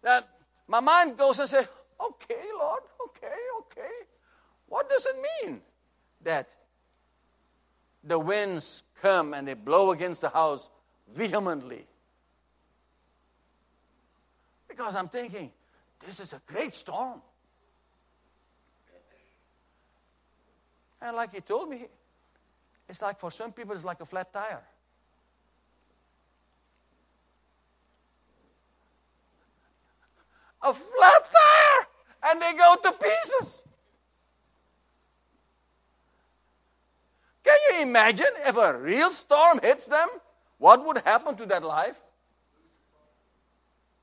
[0.02, 0.28] That
[0.68, 1.66] my mind goes and says,
[1.98, 3.94] okay, Lord, okay, okay.
[4.66, 5.16] What does it
[5.46, 5.62] mean
[6.22, 6.50] that
[8.04, 10.68] the winds come and they blow against the house
[11.10, 11.86] vehemently?
[14.68, 15.50] Because I'm thinking,
[16.04, 17.22] this is a great storm.
[21.00, 21.86] And like he told me,
[22.86, 24.62] it's like for some people, it's like a flat tire.
[30.62, 31.86] A flat tire!
[32.30, 33.64] And they go to pieces.
[37.42, 40.08] Can you imagine if a real storm hits them?
[40.58, 41.96] What would happen to that life?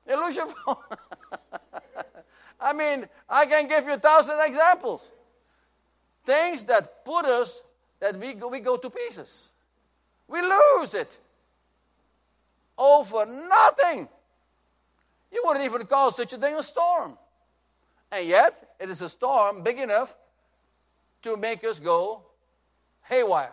[0.06, 0.48] Illusion.
[2.60, 5.08] I mean, I can give you a thousand examples.
[6.24, 7.62] Things that put us,
[8.00, 9.52] that we go, we go to pieces.
[10.26, 11.16] We lose it
[12.76, 14.08] over nothing.
[15.32, 17.18] You wouldn't even call such a thing a storm.
[18.10, 20.16] And yet, it is a storm big enough
[21.22, 22.22] to make us go
[23.02, 23.52] haywire.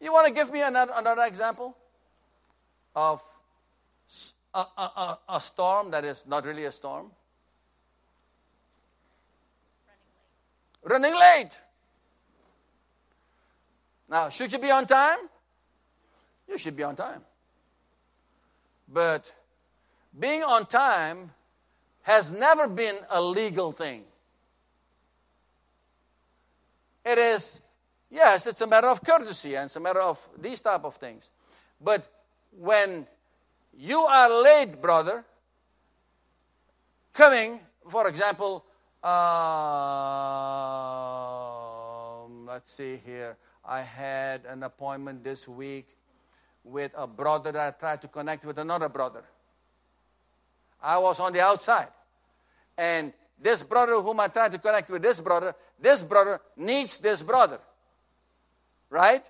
[0.00, 1.76] You want to give me another, another example
[2.94, 3.20] of
[4.54, 7.10] a, a, a, storm that is not really a storm?
[10.82, 11.14] Running late.
[11.14, 11.60] Running late.
[14.08, 15.18] Now, should you be on time?
[16.48, 17.22] You should be on time.
[18.88, 19.32] But
[20.18, 21.30] being on time
[22.02, 24.04] has never been a legal thing.
[27.04, 27.60] It is,
[28.10, 31.30] yes, it's a matter of courtesy and it's a matter of these type of things.
[31.80, 32.06] But
[32.58, 33.06] when
[33.76, 35.24] you are late, brother,
[37.12, 38.64] coming, for example,
[39.02, 39.12] uh,
[42.46, 43.36] let's see here.
[43.64, 45.95] I had an appointment this week
[46.66, 49.22] with a brother that I tried to connect with another brother.
[50.82, 51.88] I was on the outside.
[52.76, 57.22] And this brother whom I tried to connect with this brother, this brother needs this
[57.22, 57.60] brother.
[58.90, 59.24] Right?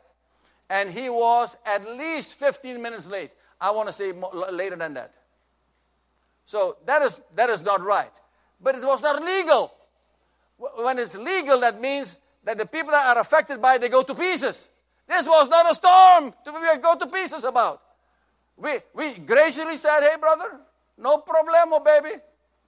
[0.68, 3.30] And he was at least 15 minutes late.
[3.60, 5.14] I want to say more, later than that.
[6.46, 8.12] So that is, that is not right.
[8.60, 9.72] But it was not legal.
[10.56, 14.02] When it's legal, that means that the people that are affected by it, they go
[14.02, 14.68] to pieces.
[15.06, 17.80] This was not a storm to go to pieces about.
[18.56, 20.60] We, we graciously said, hey, brother,
[20.98, 22.16] no problemo, baby.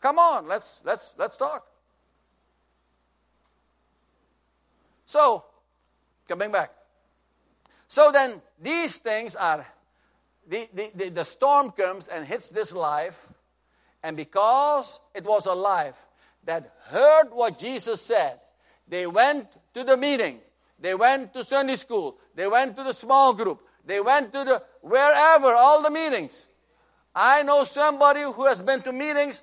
[0.00, 1.66] Come on, let's, let's, let's talk.
[5.06, 5.44] So,
[6.28, 6.70] coming back.
[7.88, 9.66] So then, these things are,
[10.46, 13.26] the, the, the, the storm comes and hits this life,
[14.02, 15.96] and because it was a life
[16.44, 18.38] that heard what Jesus said,
[18.86, 20.40] they went to the meeting
[20.78, 22.18] they went to Sunday school.
[22.34, 23.62] They went to the small group.
[23.84, 26.46] They went to the wherever, all the meetings.
[27.14, 29.42] I know somebody who has been to meetings.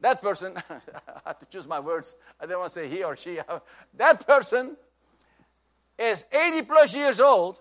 [0.00, 0.80] That person, I
[1.26, 2.16] have to choose my words.
[2.40, 3.38] I don't want to say he or she.
[3.94, 4.76] That person
[5.96, 7.58] is 80 plus years old,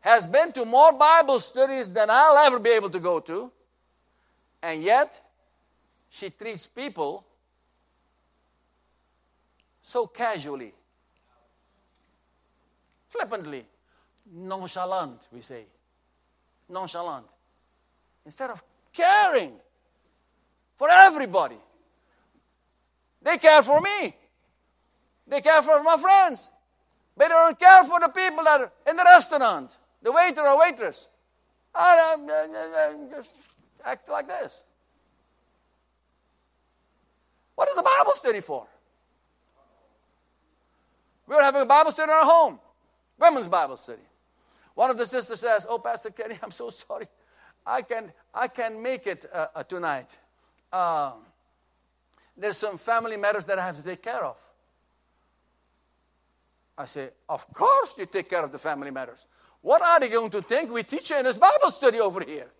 [0.00, 3.50] has been to more Bible studies than I'll ever be able to go to,
[4.62, 5.20] and yet
[6.16, 7.24] she treats people
[9.82, 10.72] so casually,
[13.08, 13.66] flippantly,
[14.34, 15.66] nonchalant, we say.
[16.70, 17.26] Nonchalant.
[18.24, 19.52] Instead of caring
[20.78, 21.58] for everybody.
[23.20, 24.16] They care for me.
[25.28, 26.48] They care for my friends.
[27.14, 30.60] But they don't care for the people that are in the restaurant, the waiter or
[30.60, 31.08] waitress.
[31.74, 33.30] I, I, I, I just
[33.84, 34.64] act like this.
[37.56, 38.66] What is the Bible study for?
[41.26, 42.60] We were having a Bible study in our home,
[43.18, 44.02] women's Bible study.
[44.74, 47.08] One of the sisters says, "Oh, Pastor Kenny, I'm so sorry.
[47.66, 50.16] I can't, I can't make it uh, uh, tonight.
[50.72, 51.12] Uh,
[52.36, 54.36] there's some family matters that I have to take care of."
[56.78, 59.26] I say, "Of course, you take care of the family matters.
[59.62, 62.50] What are they going to think we teach you in this Bible study over here?"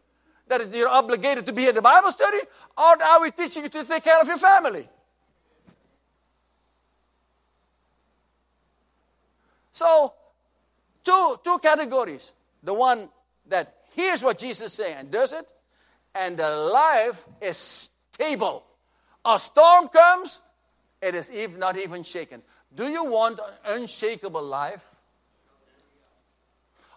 [0.49, 2.39] That you're obligated to be in the Bible study,
[2.77, 4.89] or are we teaching you to take care of your family?
[9.73, 10.15] So,
[11.05, 12.33] two, two categories.
[12.63, 13.09] The one
[13.49, 15.53] that hears what Jesus is saying and does it,
[16.15, 18.65] and the life is stable.
[19.25, 20.41] A storm comes,
[21.03, 22.43] it is even, not even shaken.
[22.75, 24.85] Do you want an unshakable life?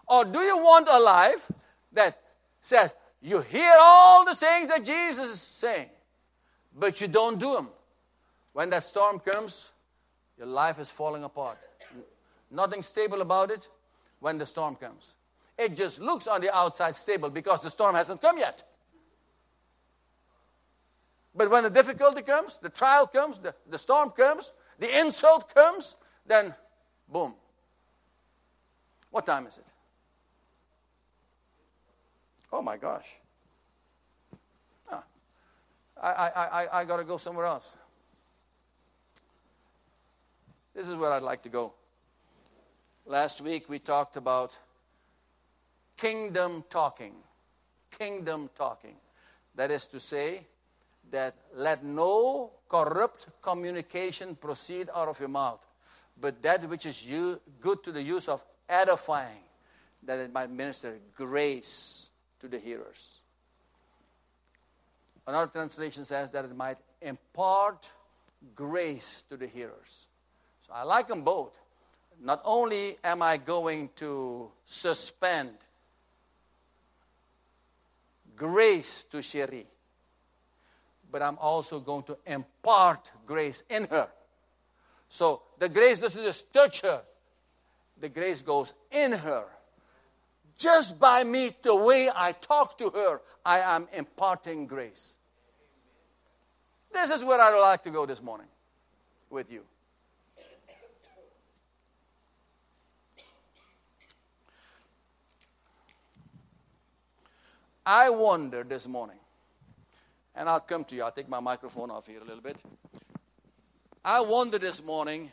[0.06, 1.50] Or do you want a life
[1.92, 2.18] that
[2.62, 5.88] says, you hear all the things that Jesus is saying,
[6.74, 7.68] but you don't do them.
[8.52, 9.70] When that storm comes,
[10.38, 11.58] your life is falling apart.
[12.50, 13.68] Nothing stable about it
[14.20, 15.14] when the storm comes.
[15.58, 18.64] It just looks on the outside stable because the storm hasn't come yet.
[21.34, 25.96] But when the difficulty comes, the trial comes, the, the storm comes, the insult comes,
[26.26, 26.54] then
[27.08, 27.34] boom.
[29.10, 29.66] What time is it?
[32.52, 33.06] Oh my gosh.
[34.90, 35.04] Ah,
[36.00, 37.74] I, I, I, I got to go somewhere else.
[40.74, 41.72] This is where I'd like to go.
[43.06, 44.56] Last week we talked about
[45.96, 47.14] kingdom talking.
[47.98, 48.94] Kingdom talking.
[49.54, 50.46] That is to say,
[51.10, 55.66] that let no corrupt communication proceed out of your mouth,
[56.20, 57.04] but that which is
[57.60, 59.42] good to the use of edifying,
[60.04, 62.09] that it might minister grace
[62.40, 63.20] to the hearers.
[65.26, 67.92] Another translation says that it might impart
[68.54, 70.08] grace to the hearers.
[70.66, 71.58] So I like them both.
[72.22, 75.52] Not only am I going to suspend
[78.36, 79.66] grace to Sherry,
[81.10, 84.08] but I'm also going to impart grace in her.
[85.08, 87.02] So the grace doesn't just touch her,
[88.00, 89.44] the grace goes in her.
[90.60, 95.14] Just by me, the way I talk to her, I am imparting grace.
[96.92, 98.46] This is where I'd like to go this morning
[99.30, 99.62] with you.
[107.86, 109.16] I wonder this morning,
[110.34, 111.02] and I'll come to you.
[111.04, 112.62] I'll take my microphone off here a little bit.
[114.04, 115.32] I wonder this morning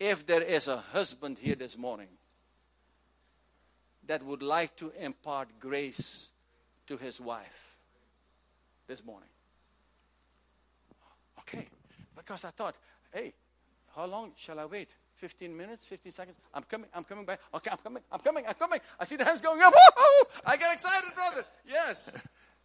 [0.00, 2.08] if there is a husband here this morning
[4.06, 6.30] that would like to impart grace
[6.86, 7.76] to his wife
[8.86, 9.28] this morning.
[11.40, 11.66] Okay,
[12.16, 12.74] because I thought,
[13.12, 13.32] hey,
[13.94, 14.90] how long shall I wait?
[15.16, 16.36] 15 minutes, 15 seconds.
[16.52, 17.40] I'm coming, I'm coming back.
[17.54, 18.80] Okay, I'm coming, I'm coming, I'm coming.
[18.98, 19.72] I see the hands going up.
[20.46, 21.44] I get excited, brother.
[21.66, 22.12] Yes.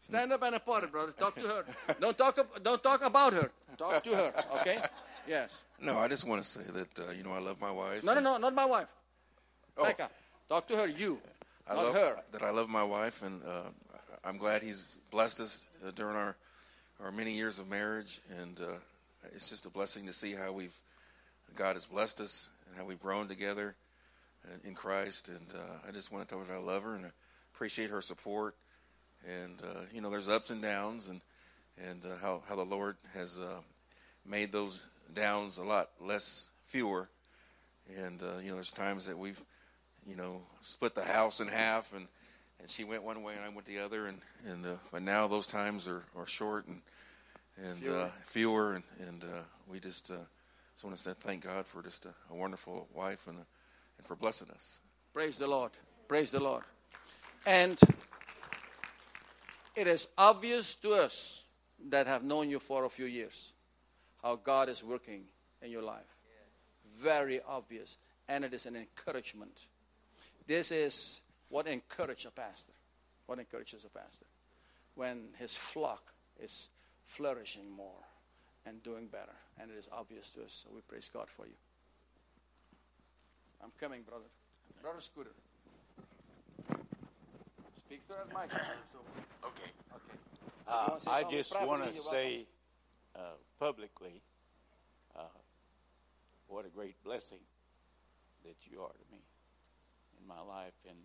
[0.01, 1.11] Stand up and apart it, brother.
[1.11, 1.65] Talk to her.
[1.99, 3.51] Don't talk, don't talk about her.
[3.77, 4.81] Talk to her, okay?
[5.27, 5.63] Yes.
[5.79, 8.03] No, I just want to say that, uh, you know, I love my wife.
[8.03, 8.87] No, no, no, not my wife.
[9.77, 9.83] Oh.
[9.83, 10.09] Becca,
[10.49, 11.19] talk to her, you,
[11.67, 12.15] I not love, her.
[12.31, 13.69] That I love my wife, and uh,
[14.23, 16.35] I'm glad he's blessed us uh, during our,
[17.03, 18.19] our many years of marriage.
[18.41, 18.77] And uh,
[19.35, 20.73] it's just a blessing to see how we've,
[21.55, 23.75] God has blessed us and how we've grown together
[24.63, 25.29] in Christ.
[25.29, 27.05] And uh, I just want to tell her I love her and
[27.53, 28.55] appreciate her support.
[29.27, 31.21] And, uh, you know, there's ups and downs, and,
[31.87, 33.59] and uh, how, how the Lord has uh,
[34.25, 34.83] made those
[35.13, 37.07] downs a lot less fewer.
[38.03, 39.39] And, uh, you know, there's times that we've,
[40.10, 42.07] you know, split the house in half, and,
[42.60, 44.07] and she went one way and I went the other.
[44.07, 46.82] And, and uh, but now those times are, are short and,
[47.64, 47.95] and Fewer.
[47.95, 48.74] Uh, fewer.
[48.74, 50.16] And, and uh, we just, uh,
[50.74, 54.16] just want to say thank God for just a, a wonderful wife and, and for
[54.16, 54.80] blessing us.
[55.14, 55.72] Praise the Lord.
[56.07, 56.64] Praise the Lord.
[57.45, 57.80] And
[59.76, 61.43] it is obvious to us
[61.89, 63.53] that have known you for a few years
[64.24, 65.24] how God is working
[65.62, 66.03] in your life.
[66.99, 67.97] Very obvious.
[68.28, 69.68] And it is an encouragement.
[70.49, 72.73] This is what encourages a pastor.
[73.27, 74.25] What encourages a pastor?
[74.95, 76.69] When his flock is
[77.05, 78.01] flourishing more
[78.65, 79.35] and doing better.
[79.61, 80.63] And it is obvious to us.
[80.63, 81.53] So we praise God for you.
[83.63, 84.25] I'm coming, brother.
[84.81, 85.29] Brother Scooter.
[87.75, 88.51] Speak to that mic.
[88.85, 88.97] So,
[89.43, 89.69] Okay.
[89.93, 90.17] okay.
[90.65, 92.47] Uh, You wanna say I just want to say
[93.15, 93.19] uh,
[93.59, 94.23] publicly
[95.15, 95.21] uh,
[96.47, 97.41] what a great blessing
[98.43, 99.19] that you are to me
[100.22, 100.74] in my life.
[100.88, 100.97] And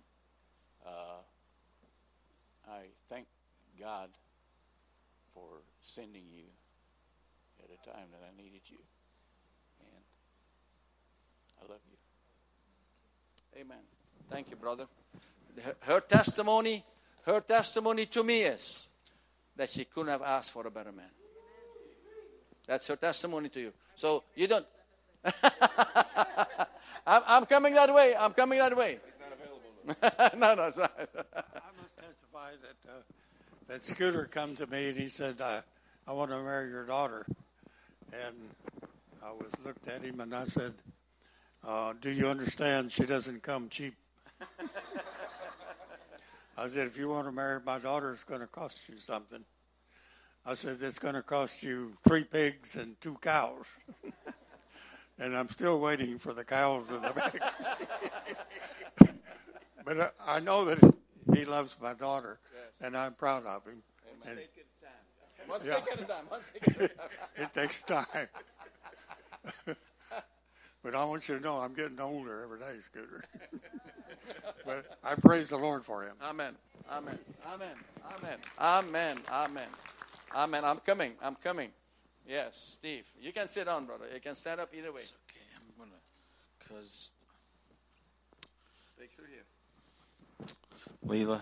[0.85, 1.23] uh,
[2.69, 3.27] I thank
[3.79, 4.11] God
[5.35, 6.45] for sending you
[7.63, 8.79] at a time that I needed you.
[9.81, 10.05] And
[11.63, 13.61] I love you.
[13.61, 13.79] Amen.
[14.31, 14.87] Thank you, brother.
[15.83, 16.85] Her, testimony,
[17.25, 18.89] her testimony to me is
[19.57, 21.11] that she couldn't have asked for a better man.
[22.67, 23.73] That's her testimony to you.
[23.95, 24.67] So you don't.
[27.07, 28.15] I'm, I'm coming that way.
[28.17, 28.99] I'm coming that way.
[29.05, 30.39] He's not available.
[30.39, 30.93] no, no, it's not.
[30.99, 31.03] I
[31.81, 33.03] must testify that uh,
[33.69, 35.61] that Scooter come to me and he said, uh,
[36.07, 37.27] "I want to marry your daughter,"
[38.13, 38.35] and
[39.23, 40.73] I was looked at him and I said,
[41.67, 42.91] uh, "Do you understand?
[42.91, 43.95] She doesn't come cheap."
[46.57, 49.45] I said, "If you want to marry my daughter, it's going to cost you something."
[50.47, 53.67] I said, "It's going to cost you three pigs and two cows."
[55.19, 57.13] And I'm still waiting for the cows and the
[58.99, 59.13] pigs.
[59.85, 60.95] but I, I know that
[61.35, 62.39] he loves my daughter,
[62.81, 63.83] and I'm proud of him.
[64.27, 64.39] And
[65.47, 65.77] One Yeah.
[65.81, 66.27] stick at a time.
[66.29, 67.09] One stick at a time.
[67.37, 68.07] it takes time.
[70.83, 73.25] but I want you to know I'm getting older every day, Scooter.
[74.67, 76.15] but I praise the Lord for him.
[76.23, 76.55] Amen.
[76.91, 77.19] Amen.
[77.47, 77.77] Amen.
[78.05, 78.39] Amen.
[78.61, 79.19] Amen.
[79.31, 79.69] Amen.
[80.35, 80.65] Amen.
[80.65, 81.13] I'm coming.
[81.23, 81.71] I'm coming.
[82.27, 83.05] Yes, Steve.
[83.21, 84.07] You can sit down, brother.
[84.13, 85.01] You can stand up either way.
[85.01, 85.45] It's okay.
[85.57, 86.01] I'm gonna,
[86.69, 87.11] cause
[88.97, 90.47] Speak through here.
[91.05, 91.41] Leela,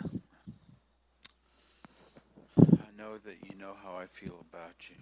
[2.59, 4.97] I know that you know how I feel about you,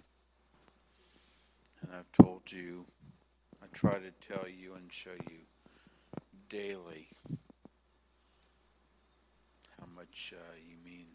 [1.81, 2.85] and I've told you.
[3.63, 5.37] I try to tell you and show you
[6.49, 7.07] daily
[9.79, 11.05] how much uh, you mean.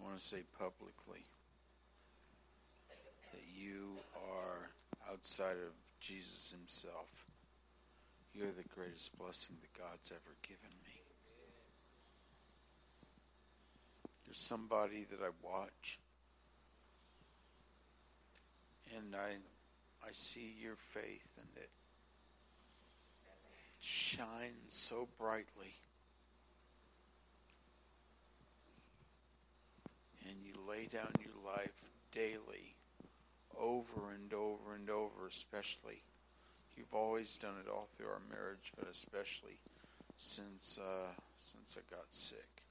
[0.00, 1.24] I want to say publicly
[3.58, 3.96] you
[4.30, 4.70] are
[5.10, 7.08] outside of Jesus himself.
[8.34, 11.00] You're the greatest blessing that God's ever given me.
[14.24, 15.98] You're somebody that I watch
[18.96, 19.36] and I
[20.06, 21.70] I see your faith and it
[23.80, 25.74] shines so brightly.
[30.28, 31.72] And you lay down your life
[32.12, 32.74] daily
[33.60, 36.02] over and over and over, especially.
[36.76, 39.58] You've always done it all through our marriage, but especially
[40.18, 42.62] since uh, since I got sick.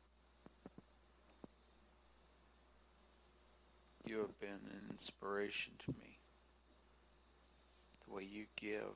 [4.06, 6.18] You have been an inspiration to me.
[8.08, 8.96] The way you give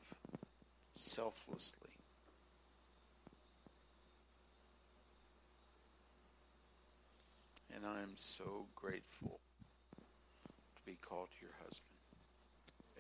[0.93, 1.89] selflessly.
[7.75, 9.39] And I am so grateful
[10.81, 11.91] to be called your husband.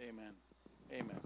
[0.01, 0.33] Amen.
[0.93, 1.19] Amen.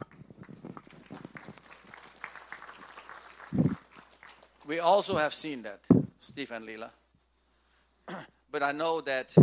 [4.66, 5.82] We also have seen that,
[6.20, 6.90] Steve and Leela.
[8.52, 9.36] but I know that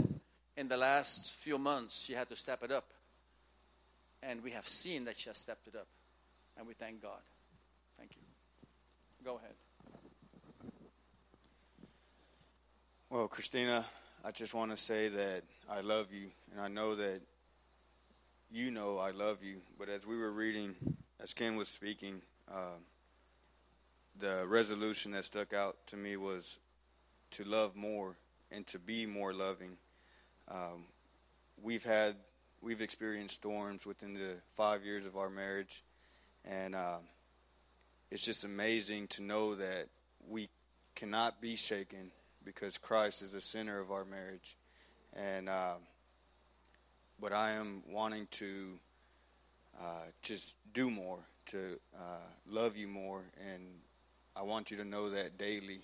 [0.56, 2.84] in the last few months she had to step it up.
[4.22, 5.88] And we have seen that she has stepped it up.
[6.56, 7.20] And we thank God.
[7.98, 8.22] Thank you.
[9.24, 9.54] Go ahead.
[13.10, 13.84] Well, Christina,
[14.24, 15.42] I just want to say that
[15.72, 17.22] I love you, and I know that
[18.50, 19.62] you know I love you.
[19.78, 20.74] But as we were reading,
[21.18, 22.20] as Ken was speaking,
[22.52, 22.76] uh,
[24.20, 26.58] the resolution that stuck out to me was
[27.32, 28.18] to love more
[28.50, 29.78] and to be more loving.
[30.50, 30.84] Um,
[31.62, 32.16] we've had
[32.60, 35.82] we've experienced storms within the five years of our marriage,
[36.44, 36.98] and uh,
[38.10, 39.86] it's just amazing to know that
[40.28, 40.50] we
[40.94, 42.10] cannot be shaken
[42.44, 44.58] because Christ is the center of our marriage,
[45.16, 45.74] and uh,
[47.20, 48.78] but I am wanting to
[49.80, 53.62] uh, just do more, to uh, love you more, and
[54.36, 55.80] I want you to know that daily.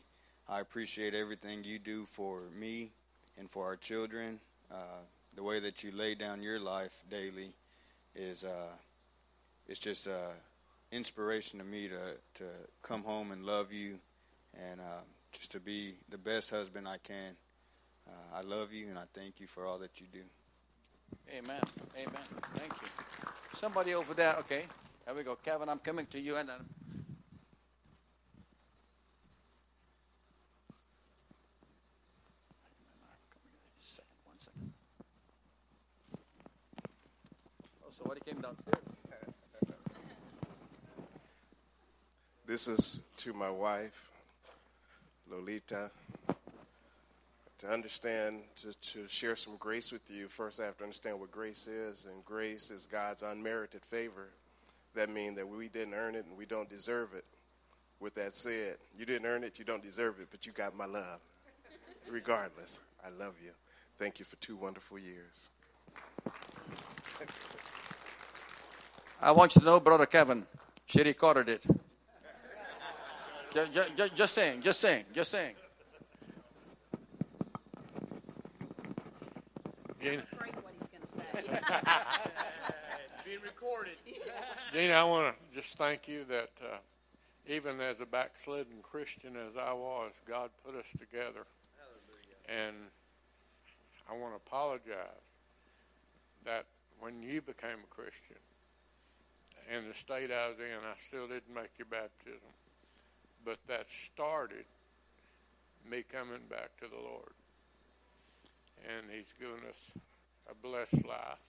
[0.48, 2.90] I appreciate everything you do for me
[3.38, 4.40] and for our children.
[4.70, 5.02] Uh,
[5.34, 7.52] the way that you lay down your life daily
[8.14, 8.72] is uh,
[9.68, 10.32] it's just uh,
[10.90, 12.44] inspiration to me to to
[12.82, 13.98] come home and love you
[14.54, 15.02] and uh,
[15.32, 17.36] just to be the best husband I can.
[18.08, 20.20] Uh, I love you and I thank you for all that you do.
[21.30, 21.60] Amen.
[21.96, 22.22] Amen.
[22.56, 22.88] Thank you.
[23.54, 24.36] Somebody over there.
[24.36, 24.64] Okay.
[25.04, 25.36] There we go.
[25.44, 26.56] Kevin, I'm coming to you and then.
[33.80, 34.72] Second, one second.
[37.82, 38.84] Oh, somebody came downstairs.
[42.48, 44.08] This is to my wife,
[45.30, 45.90] Lolita.
[47.58, 51.32] To understand, to, to share some grace with you, first I have to understand what
[51.32, 54.28] grace is, and grace is God's unmerited favor.
[54.94, 57.24] That means that we didn't earn it and we don't deserve it.
[58.00, 60.86] With that said, you didn't earn it, you don't deserve it, but you got my
[60.86, 61.18] love.
[62.08, 63.50] Regardless, I love you.
[63.98, 65.50] Thank you for two wonderful years.
[69.20, 70.46] I want you to know, Brother Kevin,
[70.86, 71.66] she recorded it.
[73.52, 75.54] Just, just, just saying, just saying, just saying.
[80.00, 81.58] Gina, afraid what he's going to say.
[83.24, 83.94] being recorded.
[84.72, 86.76] Gina, I want to just thank you that uh,
[87.46, 91.46] even as a backslidden Christian as I was, God put us together.
[92.48, 92.76] And
[94.08, 95.24] I want to apologize
[96.44, 96.64] that
[97.00, 98.40] when you became a Christian,
[99.70, 102.52] in the state I was in, I still didn't make your baptism.
[103.44, 104.64] But that started
[105.88, 107.32] me coming back to the Lord.
[108.86, 110.02] And He's given us
[110.50, 111.44] a blessed life,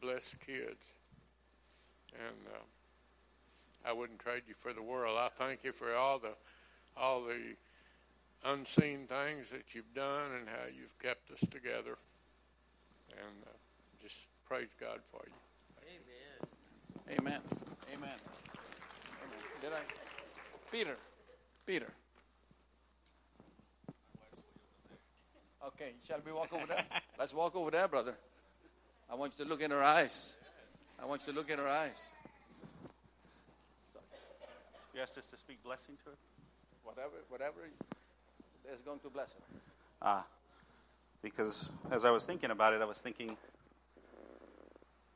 [0.00, 0.82] blessed kids.
[2.14, 5.16] And uh, I wouldn't trade you for the world.
[5.18, 6.34] I thank you for all the
[6.96, 7.54] all the
[8.44, 11.96] unseen things that you've done and how you've kept us together.
[13.10, 13.50] And uh,
[14.02, 14.16] just
[14.48, 15.32] praise God for you.
[17.10, 17.18] Amen.
[17.18, 17.40] Amen.
[17.94, 18.18] Amen.
[19.60, 19.80] Did I?
[20.70, 20.96] Peter.
[21.66, 21.92] Peter.
[25.66, 26.84] Okay, shall we walk over there?
[27.18, 28.14] Let's walk over there, brother.
[29.10, 30.36] I want you to look in her eyes.
[31.00, 32.08] I want you to look in her eyes.
[34.94, 36.16] You asked us to speak blessing to her?
[36.84, 37.60] Whatever, whatever
[38.72, 39.58] is going to bless her.
[40.02, 40.26] Ah,
[41.22, 43.36] because as I was thinking about it, I was thinking,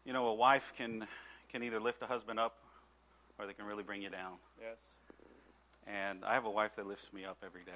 [0.04, 1.06] you know, a wife can
[1.50, 2.56] can either lift a husband up,
[3.38, 4.34] or they can really bring you down.
[4.60, 4.76] Yes.
[5.86, 7.72] And I have a wife that lifts me up every day.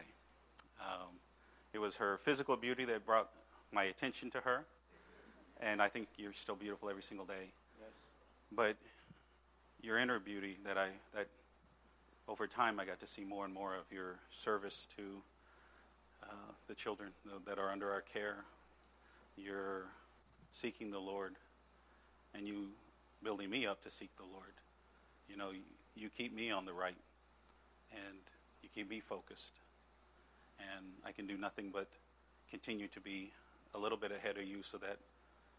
[0.81, 1.15] Um,
[1.73, 3.29] it was her physical beauty that brought
[3.73, 4.65] my attention to her,
[5.61, 7.53] and I think you're still beautiful every single day.
[7.81, 7.91] Yes.
[8.53, 8.77] But
[9.83, 11.29] your inner beauty that I that
[12.27, 15.03] over time I got to see more and more of your service to
[16.23, 16.27] uh,
[16.67, 17.11] the children
[17.47, 18.45] that are under our care.
[19.37, 19.85] You're
[20.53, 21.37] seeking the Lord,
[22.35, 22.69] and you
[23.23, 24.53] building me up to seek the Lord.
[25.29, 25.61] You know, you,
[25.95, 26.97] you keep me on the right,
[27.93, 28.19] and
[28.63, 29.53] you keep me focused,
[30.59, 31.89] and I can do nothing but
[32.51, 33.33] continue to be
[33.75, 34.99] a little bit ahead of you so that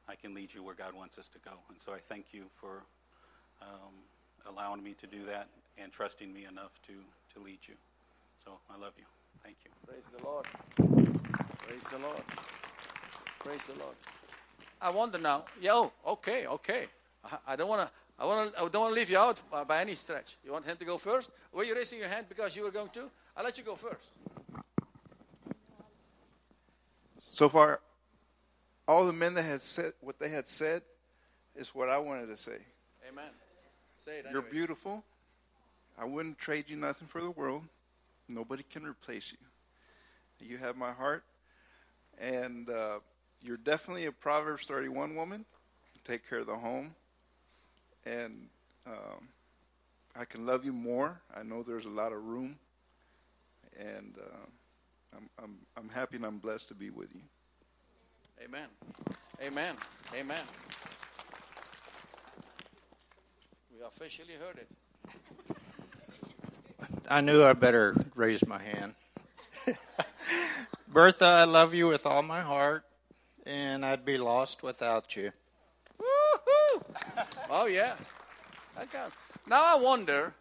[0.08, 1.52] I can lead you where God wants us to go.
[1.70, 2.84] And so I thank you for
[3.62, 3.94] um,
[4.48, 5.48] allowing me to do that
[5.78, 6.94] and trusting me enough to,
[7.34, 7.76] to lead you.
[8.44, 9.06] So I love you.
[9.44, 9.72] Thank you.
[9.88, 10.46] Praise the Lord.
[11.62, 12.22] Praise the Lord.
[13.40, 13.96] Praise the Lord.
[14.82, 15.46] I wonder now.
[15.62, 15.72] Yeah.
[15.74, 16.88] Oh, okay, okay.
[17.24, 17.92] I, I don't want to.
[18.18, 18.60] I want to.
[18.60, 20.38] I don't want to leave you out by, by any stretch.
[20.44, 21.32] You want him to go first?
[21.54, 23.10] Were you raising your hand because you were going to?
[23.36, 24.12] I'll let you go first.
[27.30, 27.80] So far,
[28.88, 30.82] all the men that had said what they had said
[31.56, 32.58] is what I wanted to say.
[33.08, 33.30] Amen.
[34.04, 34.26] Say it.
[34.32, 35.04] You're beautiful.
[35.98, 37.64] I wouldn't trade you nothing for the world.
[38.30, 40.48] Nobody can replace you.
[40.48, 41.24] You have my heart,
[42.18, 43.00] and uh,
[43.42, 45.46] you're definitely a Proverbs 31 woman.
[46.06, 46.96] Take care of the home,
[48.06, 48.48] and
[48.88, 49.28] um,
[50.16, 51.20] I can love you more.
[51.36, 52.58] I know there's a lot of room,
[53.78, 54.46] and uh,
[55.16, 57.22] I'm, I'm I'm happy and I'm blessed to be with you.
[58.44, 58.68] Amen.
[59.42, 59.76] Amen.
[60.18, 60.44] Amen.
[63.72, 64.68] We officially heard it.
[67.08, 68.94] I knew I better raise my hand.
[70.88, 72.84] Bertha, I love you with all my heart,
[73.46, 75.32] and I'd be lost without you.
[75.98, 76.84] Woo-hoo!
[77.50, 77.94] Oh yeah,
[78.76, 79.16] that counts.
[79.48, 80.34] Now I wonder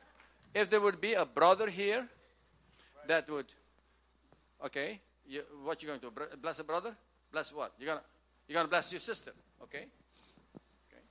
[0.54, 2.06] if there would be a brother here
[3.06, 3.46] that would.
[4.64, 6.94] Okay, you, what you going to bless a brother?
[7.32, 7.72] Bless what?
[7.78, 8.02] You're gonna
[8.48, 9.32] you're gonna bless your sister.
[9.62, 9.84] Okay.
[9.84, 11.02] Okay.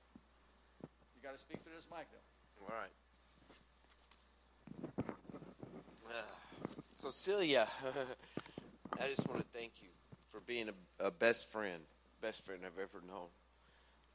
[1.16, 2.66] You gotta speak through this mic though.
[2.66, 2.90] All right.
[6.08, 6.22] Uh,
[6.96, 7.68] so, Celia,
[9.00, 9.88] I just want to thank you
[10.32, 11.80] for being a, a best friend,
[12.20, 13.28] best friend I've ever known.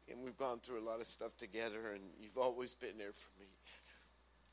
[0.09, 3.39] And we've gone through a lot of stuff together, and you've always been there for
[3.39, 3.47] me.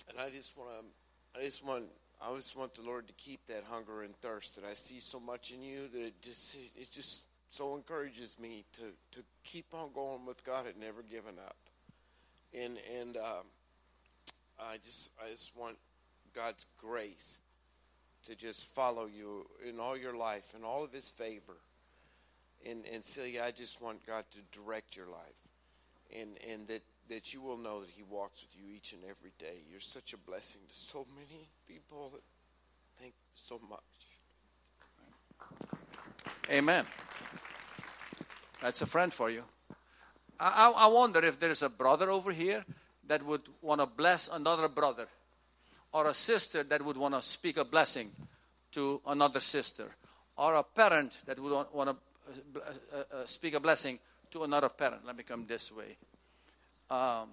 [0.09, 1.85] And I just want to, I just want,
[2.23, 5.19] I just want the Lord to keep that hunger and thirst that I see so
[5.19, 9.91] much in you that it just, it just so encourages me to to keep on
[9.93, 11.57] going with God and never giving up.
[12.55, 13.45] And and um,
[14.59, 15.77] I just I just want
[16.35, 17.39] God's grace
[18.27, 21.57] to just follow you in all your life and all of His favor.
[22.65, 27.35] And and Celia, I just want God to direct your life, and and that that
[27.35, 29.63] you will know that He walks with you each and every day.
[29.71, 32.13] You're such a blessing to so many people.
[32.99, 33.81] Thank you so much.
[36.49, 36.87] Amen.
[38.63, 39.43] That's a friend for you.
[40.39, 42.65] I, I, wonder if there's a brother over here
[43.09, 45.07] that would want to bless another brother,
[45.93, 48.11] or a sister that would want to speak a blessing
[48.73, 49.89] to another sister,
[50.37, 53.99] or a parent that would want, to uh, uh, speak a blessing
[54.31, 55.05] to another parent.
[55.05, 55.97] Let me come this way.
[56.91, 57.29] Um,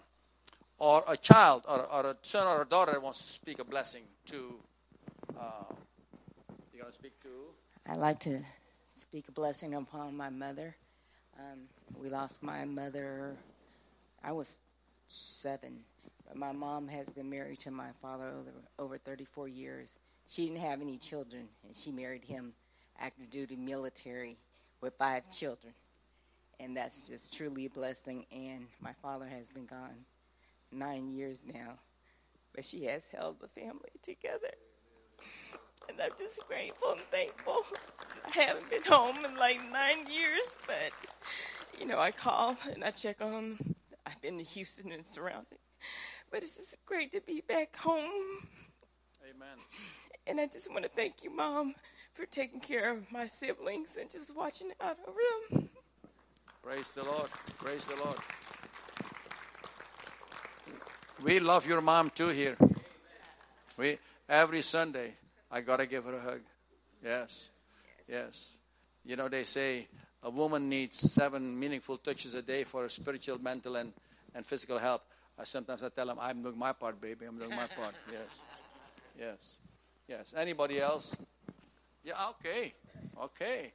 [0.80, 4.04] or a child, or, or a son or a daughter wants to speak a blessing
[4.28, 4.54] to.
[5.38, 5.74] Uh,
[6.74, 7.30] you going to speak to?
[7.88, 8.40] I'd like to
[8.96, 10.76] speak a blessing upon my mother.
[11.40, 11.62] Um,
[12.00, 13.36] we lost my mother.
[14.24, 14.60] I was
[15.08, 15.80] seven,
[16.28, 19.94] but my mom has been married to my father over, over 34 years.
[20.28, 22.54] She didn't have any children, and she married him
[23.00, 24.38] active duty military
[24.82, 25.74] with five children.
[26.60, 28.26] And that's just truly a blessing.
[28.32, 30.06] And my father has been gone
[30.72, 31.78] nine years now,
[32.54, 34.52] but she has held the family together.
[35.90, 37.64] And I'm just grateful and thankful.
[38.26, 40.92] I haven't been home in like nine years, but
[41.80, 43.76] you know, I call and I check on them.
[44.06, 45.60] I've been to Houston and surrounding.
[46.32, 48.12] But it's just great to be back home.
[49.30, 49.58] Amen.
[50.26, 51.74] And I just want to thank you, Mom,
[52.14, 55.20] for taking care of my siblings and just watching out over
[55.52, 55.67] them.
[56.70, 57.30] Praise the Lord.
[57.60, 58.18] Praise the Lord.
[61.24, 62.58] We love your mom too here.
[63.78, 65.14] We every Sunday
[65.50, 66.42] I gotta give her a hug.
[67.02, 67.52] Yes.
[68.06, 68.52] Yes.
[69.06, 69.88] You know they say
[70.22, 73.94] a woman needs seven meaningful touches a day for her spiritual, mental and,
[74.36, 75.04] and physical health.
[75.40, 77.28] I sometimes I tell them I'm doing my part, baby.
[77.28, 77.96] I'm doing my part.
[78.12, 78.42] Yes.
[79.18, 79.58] Yes.
[80.10, 80.34] Yes.
[80.36, 81.16] Anybody else?
[82.04, 82.74] Yeah, okay.
[83.18, 83.72] Okay.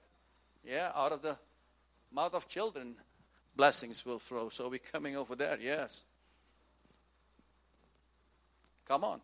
[0.62, 1.38] Yeah, out of the
[2.12, 2.94] mouth of children,
[3.56, 4.48] blessings will flow.
[4.48, 6.04] So we're coming over there, yes.
[8.86, 9.20] Come on.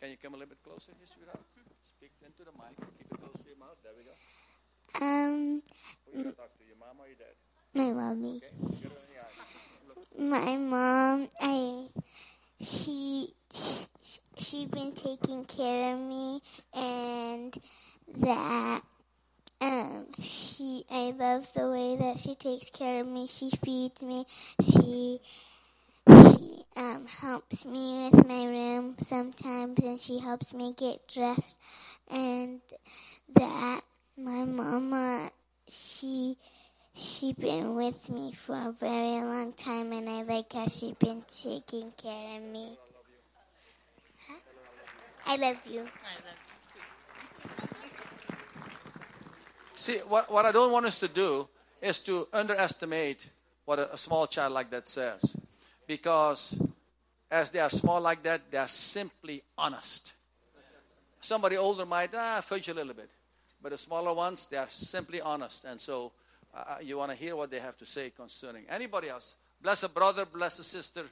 [0.00, 1.40] Can you come a little bit closer, yes, sweetheart?
[1.82, 2.76] Speak into the mic.
[2.76, 3.76] Keep it close to your mouth.
[3.82, 5.04] There we go.
[5.04, 5.62] Um,
[6.06, 7.34] Who you gonna talk to, your mom or your dad?
[7.74, 8.42] my mommy.
[10.18, 11.86] My mom, I,
[12.60, 13.86] she, she,
[14.38, 16.40] she been taking care of me,
[16.74, 17.56] and
[18.18, 18.82] that,
[19.60, 23.26] um, she, I love the way that she takes care of me.
[23.26, 24.24] She feeds me.
[24.62, 25.20] She,
[26.08, 31.56] she um, helps me with my room sometimes, and she helps me get dressed.
[32.10, 32.60] And
[33.34, 33.82] that
[34.16, 35.30] my mama,
[35.68, 36.36] she
[36.94, 41.24] she been with me for a very long time, and I like how she been
[41.42, 42.76] taking care of me.
[44.26, 44.38] Huh?
[45.26, 45.86] I love you.
[49.78, 51.46] See, what, what I don't want us to do
[51.80, 53.24] is to underestimate
[53.64, 55.36] what a, a small child like that says.
[55.86, 56.52] Because
[57.30, 60.14] as they are small like that, they are simply honest.
[61.20, 63.08] Somebody older might ah, fudge a little bit.
[63.62, 65.64] But the smaller ones, they are simply honest.
[65.64, 66.10] And so
[66.52, 68.64] uh, you want to hear what they have to say concerning.
[68.68, 69.36] Anybody else?
[69.62, 71.04] Bless a brother, bless a sister.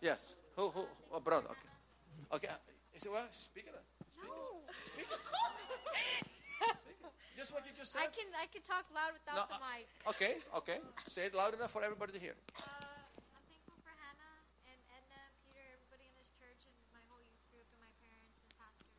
[0.00, 0.36] Yes.
[0.56, 0.70] Who?
[0.70, 0.86] Who?
[1.14, 1.48] A brother.
[1.50, 2.46] Okay.
[2.46, 2.54] Okay.
[2.94, 3.28] Is it what?
[3.34, 3.74] Speak it.
[4.10, 4.86] Speak it.
[4.86, 6.26] Speak it.
[7.56, 8.04] Just what you just said.
[8.04, 9.88] I can I can talk loud without No, the uh, mic.
[10.12, 10.32] Okay.
[10.60, 10.78] Okay.
[11.08, 12.36] Say it loud enough for everybody to hear.
[12.52, 12.68] Uh,
[13.32, 14.36] I'm thankful for Hannah
[14.68, 18.36] and Edna, Peter, everybody in this church, and my whole youth group, and my parents
[18.36, 18.92] and pastor.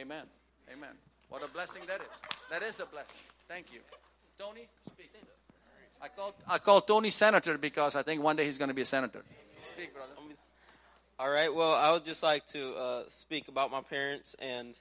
[0.00, 0.24] Amen.
[0.72, 0.96] Amen.
[1.28, 2.16] What a blessing that is.
[2.48, 3.20] That is a blessing.
[3.44, 3.84] Thank you.
[4.40, 5.12] Tony, speak.
[6.00, 8.82] I called I called Tony senator because I think one day he's going to be
[8.82, 9.20] a senator.
[9.60, 10.16] Speak, brother.
[11.20, 11.52] All right.
[11.52, 14.74] Well, I would just like to uh, speak about my parents and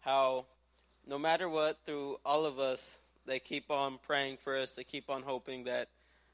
[0.00, 0.46] how,
[1.08, 4.70] no matter what, through all of us, they keep on praying for us.
[4.70, 5.88] They keep on hoping that,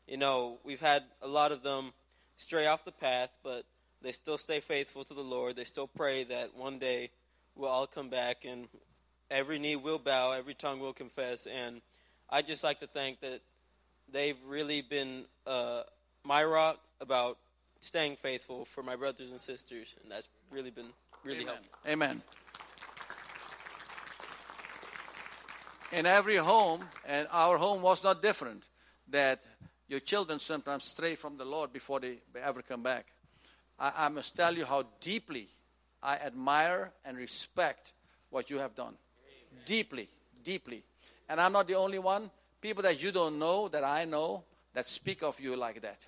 [0.06, 1.92] you know, we've had a lot of them
[2.36, 3.64] stray off the path, but
[4.02, 5.56] they still stay faithful to the Lord.
[5.56, 7.10] They still pray that one day
[7.54, 8.68] we'll all come back and
[9.30, 11.46] every knee will bow, every tongue will confess.
[11.46, 11.80] And
[12.28, 13.40] I just like to think that
[14.12, 15.82] they've really been uh,
[16.24, 17.38] my rock about
[17.80, 20.90] staying faithful for my brothers and sisters, and that's really been
[21.24, 21.54] really Amen.
[21.54, 21.90] helpful.
[21.90, 22.22] Amen.
[25.92, 28.66] In every home, and our home was not different,
[29.08, 29.42] that
[29.88, 33.06] your children sometimes stray from the Lord before they ever come back.
[33.78, 35.48] I, I must tell you how deeply
[36.00, 37.92] I admire and respect
[38.30, 38.94] what you have done.
[39.66, 40.08] Deeply,
[40.44, 40.84] deeply.
[41.28, 42.30] And I'm not the only one.
[42.60, 46.06] People that you don't know, that I know, that speak of you like that.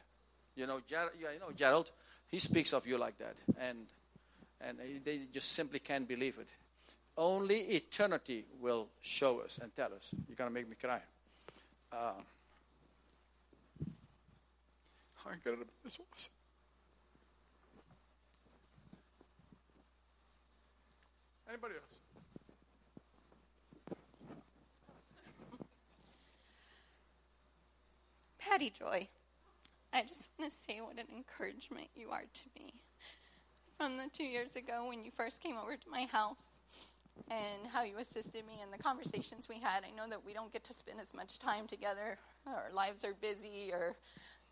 [0.55, 1.91] You know, Ger- you know Gerald,
[2.29, 3.35] he speaks of you like that.
[3.59, 3.79] And,
[4.61, 6.49] and they just simply can't believe it.
[7.17, 10.15] Only eternity will show us and tell us.
[10.29, 11.01] You're going to make me cry.
[11.93, 12.13] Uh,
[15.27, 15.67] I got it.
[15.85, 16.31] This was.
[21.49, 21.99] Anybody else?
[28.39, 29.07] Patty Joy,
[29.93, 32.73] I just want to say what an encouragement you are to me.
[33.79, 36.61] From the two years ago when you first came over to my house
[37.29, 40.53] and how you assisted me and the conversations we had, I know that we don't
[40.53, 42.19] get to spend as much time together.
[42.47, 43.97] Our lives are busy, or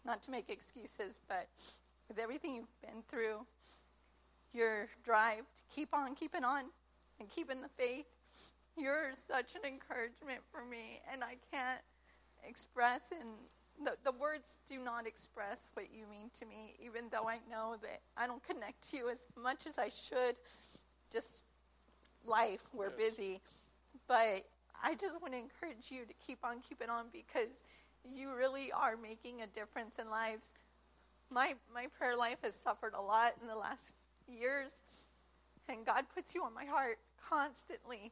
[0.05, 1.49] not to make excuses, but
[2.09, 3.47] with everything you've been through,
[4.53, 6.65] your drive to keep on keeping on
[7.19, 8.07] and keeping the faith,
[8.77, 11.81] you're such an encouragement for me, and I can't
[12.49, 13.29] express and
[13.85, 17.77] the, the words do not express what you mean to me, even though I know
[17.81, 20.37] that I don't connect to you as much as I should.
[21.11, 21.43] Just
[22.27, 23.41] life, we're busy.
[24.09, 24.45] But
[24.83, 27.49] I just want to encourage you to keep on keeping on because
[28.05, 30.53] you really are making a difference in lives.
[31.31, 33.93] My my prayer life has suffered a lot in the last
[34.27, 34.71] years,
[35.69, 36.99] and God puts you on my heart
[37.29, 38.11] constantly.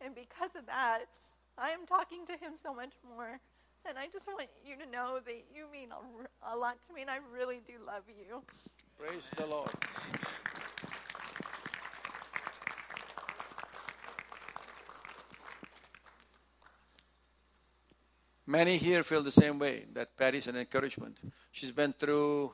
[0.00, 1.04] And because of that,
[1.58, 3.40] I am talking to Him so much more.
[3.86, 7.00] And I just want you to know that you mean a, a lot to me,
[7.00, 8.42] and I really do love you.
[8.98, 9.70] Praise the Lord.
[18.50, 21.16] Many here feel the same way that Patty's an encouragement.
[21.52, 22.50] She's been through,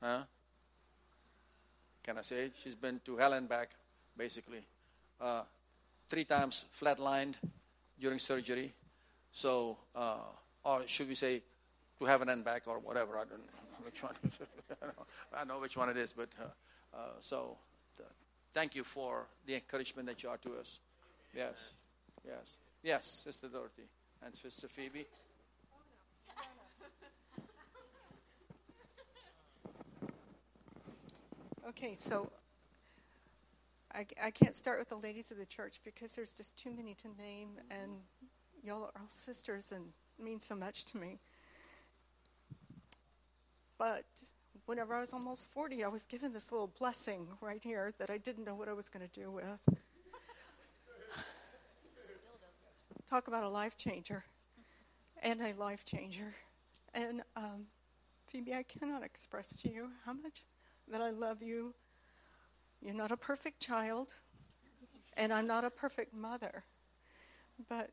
[0.00, 0.22] huh?
[2.04, 2.52] Can I say it?
[2.62, 3.70] She's been to hell and back,
[4.16, 4.60] basically.
[5.20, 5.42] Uh,
[6.08, 7.34] three times flatlined
[7.98, 8.72] during surgery.
[9.32, 10.18] So, uh,
[10.62, 11.42] or should we say
[11.98, 13.16] to heaven and back or whatever?
[13.16, 14.14] I don't know which one.
[15.34, 17.56] I know which one it is, but uh, uh, so
[17.98, 18.04] uh,
[18.54, 20.78] thank you for the encouragement that you are to us.
[21.34, 21.72] Yes,
[22.24, 23.84] yes, yes, Sister Dorothy
[24.24, 25.06] and Sister Phoebe.
[31.68, 32.28] Okay, so
[33.94, 36.94] I, I can't start with the ladies of the church because there's just too many
[36.94, 37.92] to name, and
[38.64, 39.84] y'all are all sisters, and
[40.18, 41.18] mean so much to me.
[43.78, 44.04] But
[44.66, 48.18] whenever I was almost 40, I was given this little blessing right here that I
[48.18, 49.79] didn't know what I was going to do with.
[53.10, 54.22] Talk about a life changer
[55.20, 56.32] and a life changer.
[56.94, 57.66] And um,
[58.28, 60.44] Phoebe, I cannot express to you how much
[60.86, 61.74] that I love you.
[62.80, 64.14] You're not a perfect child,
[65.16, 66.62] and I'm not a perfect mother,
[67.68, 67.90] but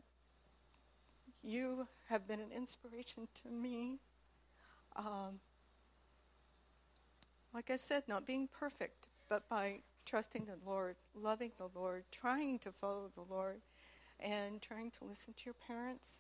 [1.41, 3.97] you have been an inspiration to me.
[4.95, 5.39] Um,
[7.55, 12.59] like I said, not being perfect, but by trusting the Lord, loving the Lord, trying
[12.59, 13.61] to follow the Lord,
[14.19, 16.19] and trying to listen to your parents,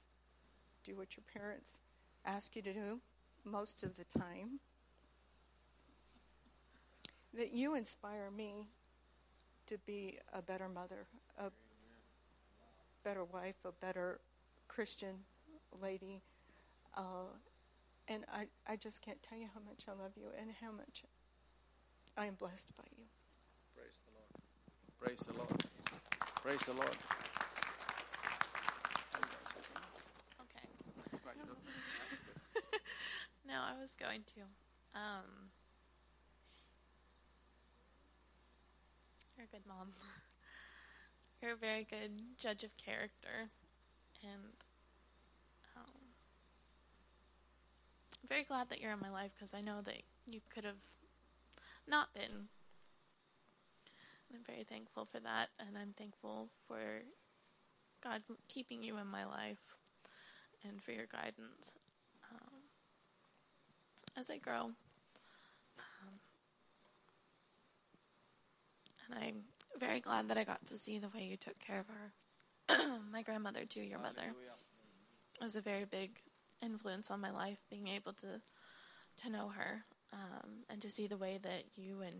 [0.83, 1.71] do what your parents
[2.25, 2.99] ask you to do
[3.43, 4.59] most of the time.
[7.33, 8.67] That you inspire me
[9.67, 11.05] to be a better mother,
[11.37, 11.51] a
[13.03, 14.19] better wife, a better
[14.67, 15.15] Christian
[15.81, 16.21] lady.
[16.95, 17.29] Uh,
[18.07, 21.03] and I, I just can't tell you how much I love you and how much
[22.17, 23.03] I am blessed by you.
[23.75, 24.33] Praise the Lord.
[24.99, 25.63] Praise the Lord.
[26.41, 27.36] Praise the Lord.
[33.47, 34.41] no, I was going to.
[34.95, 35.51] Um,
[39.35, 39.89] you're a good mom.
[41.41, 43.51] You're a very good judge of character,
[44.23, 44.57] and
[45.75, 45.83] um,
[48.23, 50.81] I'm very glad that you're in my life because I know that you could have
[51.87, 52.47] not been.
[54.33, 57.03] I'm very thankful for that, and I'm thankful for
[58.03, 59.61] God keeping you in my life
[60.67, 61.75] and for your guidance
[62.31, 62.59] um,
[64.17, 64.71] as I grow.
[65.79, 66.13] Um,
[69.09, 69.35] and I'm
[69.79, 72.13] very glad that I got to see the way you took care of her.
[73.11, 74.33] my grandmother, too, your mother,
[75.41, 76.19] was a very big
[76.61, 77.59] influence on my life.
[77.69, 78.41] Being able to
[79.17, 79.83] to know her
[80.13, 82.15] um, and to see the way that you and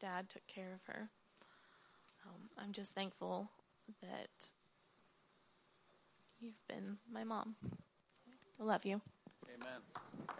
[0.00, 1.08] Dad took care of her.
[2.26, 3.50] Um, I'm just thankful
[4.02, 4.30] that
[6.40, 7.54] you've been my mom.
[8.60, 9.00] I love you.
[9.54, 9.80] Amen.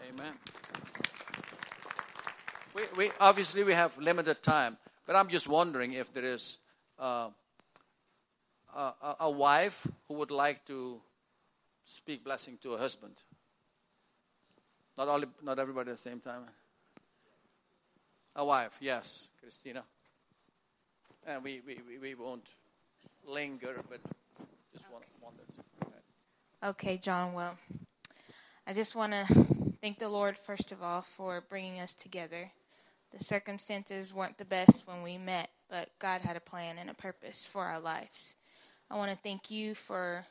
[0.09, 0.33] Amen.
[2.75, 6.59] We, we obviously we have limited time, but I'm just wondering if there is
[6.99, 7.29] uh,
[8.75, 11.01] a, a wife who would like to
[11.83, 13.15] speak blessing to a husband.
[14.97, 16.43] Not all, not everybody at the same time.
[18.35, 19.83] A wife, yes, Christina.
[21.27, 22.47] And we, we, we won't
[23.27, 23.99] linger, but
[24.73, 25.05] just okay.
[25.21, 25.45] wanted.
[26.63, 27.33] Okay, John.
[27.33, 27.57] Well,
[28.67, 29.45] I just want to
[29.81, 32.51] thank the Lord, first of all, for bringing us together.
[33.17, 36.93] The circumstances weren't the best when we met, but God had a plan and a
[36.93, 38.35] purpose for our lives.
[38.91, 40.23] I want to thank you for,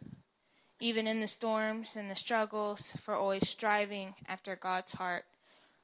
[0.78, 5.24] even in the storms and the struggles, for always striving after God's heart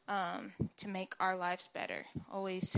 [0.06, 2.76] um, to make our lives better, always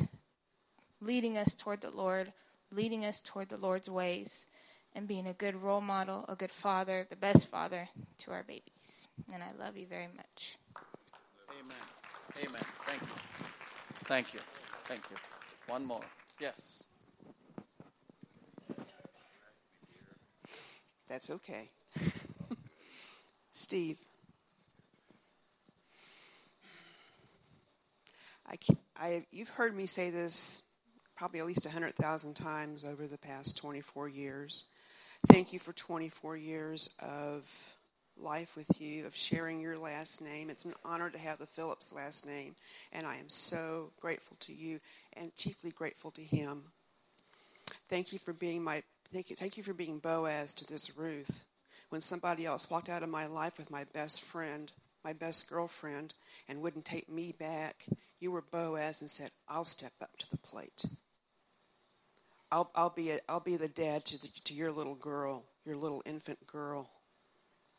[1.03, 2.33] leading us toward the Lord,
[2.73, 4.47] leading us toward the Lord's ways,
[4.95, 9.09] and being a good role model, a good father, the best father to our babies.
[9.33, 10.59] And I love you very much.
[11.51, 12.49] Amen.
[12.49, 12.63] Amen.
[12.85, 13.09] Thank you.
[14.05, 14.41] Thank you.
[14.85, 15.17] Thank you.
[15.67, 16.05] One more.
[16.41, 16.83] Yes.
[21.09, 21.71] That's okay.
[23.53, 23.97] Steve.
[28.47, 28.57] I,
[28.97, 30.63] I, you've heard me say this
[31.17, 34.65] probably at least 100,000 times over the past 24 years.
[35.27, 37.45] Thank you for 24 years of
[38.17, 40.49] life with you, of sharing your last name.
[40.49, 42.55] It's an honor to have the Phillips last name,
[42.93, 44.81] and I am so grateful to you
[45.15, 46.63] and chiefly grateful to him.
[47.89, 51.45] Thank you for being my thank you thank you for being Boaz to this Ruth.
[51.91, 54.71] When somebody else walked out of my life with my best friend,
[55.05, 56.15] my best girlfriend,
[56.49, 57.87] and wouldn't take me back,
[58.21, 60.85] you were Boaz and said, "I'll step up to the plate.
[62.51, 65.77] I'll, I'll be a, I'll be the dad to the, to your little girl, your
[65.77, 66.89] little infant girl.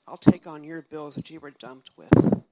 [0.07, 2.43] I'll take on your bills that you were dumped with.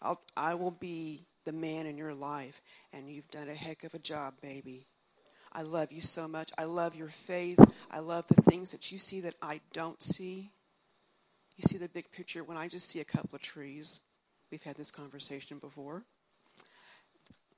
[0.00, 2.60] I'll I will be the man in your life,
[2.92, 4.86] and you've done a heck of a job, baby.
[5.52, 6.50] I love you so much.
[6.56, 7.58] I love your faith.
[7.90, 10.50] I love the things that you see that I don't see.
[11.56, 14.00] You see the big picture when I just see a couple of trees.
[14.50, 16.04] We've had this conversation before.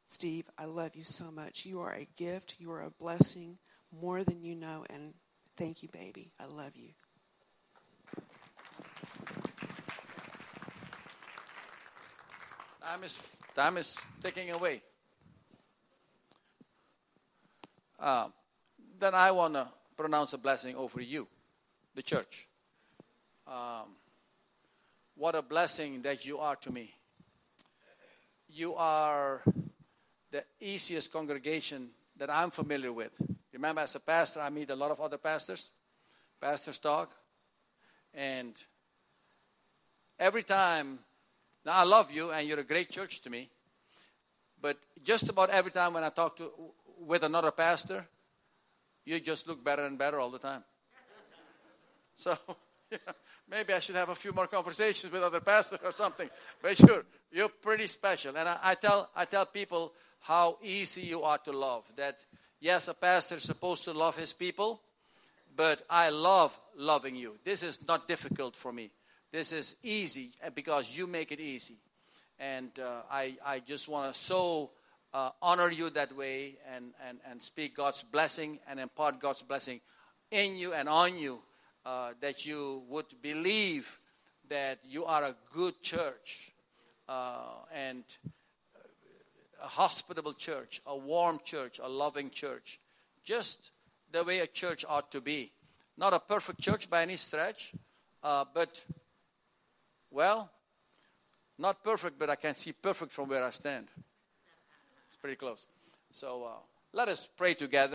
[0.06, 1.64] Steve, I love you so much.
[1.66, 2.56] You are a gift.
[2.58, 3.58] You are a blessing
[4.00, 4.84] more than you know.
[4.90, 5.14] And
[5.56, 6.30] thank you, baby.
[6.38, 6.90] I love you.
[12.82, 13.18] Time is,
[13.54, 14.82] time is ticking away.
[17.98, 18.28] Uh,
[18.98, 21.26] then I want to pronounce a blessing over you,
[21.94, 22.46] the church.
[23.46, 23.96] Um,
[25.16, 26.92] what a blessing that you are to me.
[28.48, 29.42] You are
[30.34, 33.12] the easiest congregation that I'm familiar with.
[33.52, 35.68] Remember, as a pastor, I meet a lot of other pastors,
[36.40, 37.14] pastors talk,
[38.12, 38.52] and
[40.18, 40.98] every time,
[41.64, 43.48] now I love you and you're a great church to me,
[44.60, 46.50] but just about every time when I talk to
[46.98, 48.04] with another pastor,
[49.04, 50.64] you just look better and better all the time.
[52.16, 52.36] So
[53.48, 56.28] maybe I should have a few more conversations with other pastors or something.
[56.62, 58.36] But you're, you're pretty special.
[58.36, 59.92] And I, I, tell, I tell people
[60.24, 61.84] how easy you are to love.
[61.96, 62.24] That,
[62.58, 64.80] yes, a pastor is supposed to love his people,
[65.54, 67.36] but I love loving you.
[67.44, 68.90] This is not difficult for me.
[69.32, 71.76] This is easy uh, because you make it easy.
[72.38, 74.70] And uh, I, I just want to so
[75.12, 79.82] uh, honor you that way and, and, and speak God's blessing and impart God's blessing
[80.30, 81.40] in you and on you
[81.84, 83.98] uh, that you would believe
[84.48, 86.52] that you are a good church
[87.10, 87.42] uh,
[87.74, 88.04] and
[89.62, 92.78] a hospitable church, a warm church, a loving church,
[93.22, 93.70] just
[94.12, 95.52] the way a church ought to be.
[95.96, 97.72] Not a perfect church by any stretch,
[98.22, 98.84] uh, but,
[100.10, 100.50] well,
[101.58, 103.88] not perfect, but I can see perfect from where I stand.
[105.08, 105.66] It's pretty close.
[106.10, 106.50] So uh,
[106.92, 107.92] let us pray together.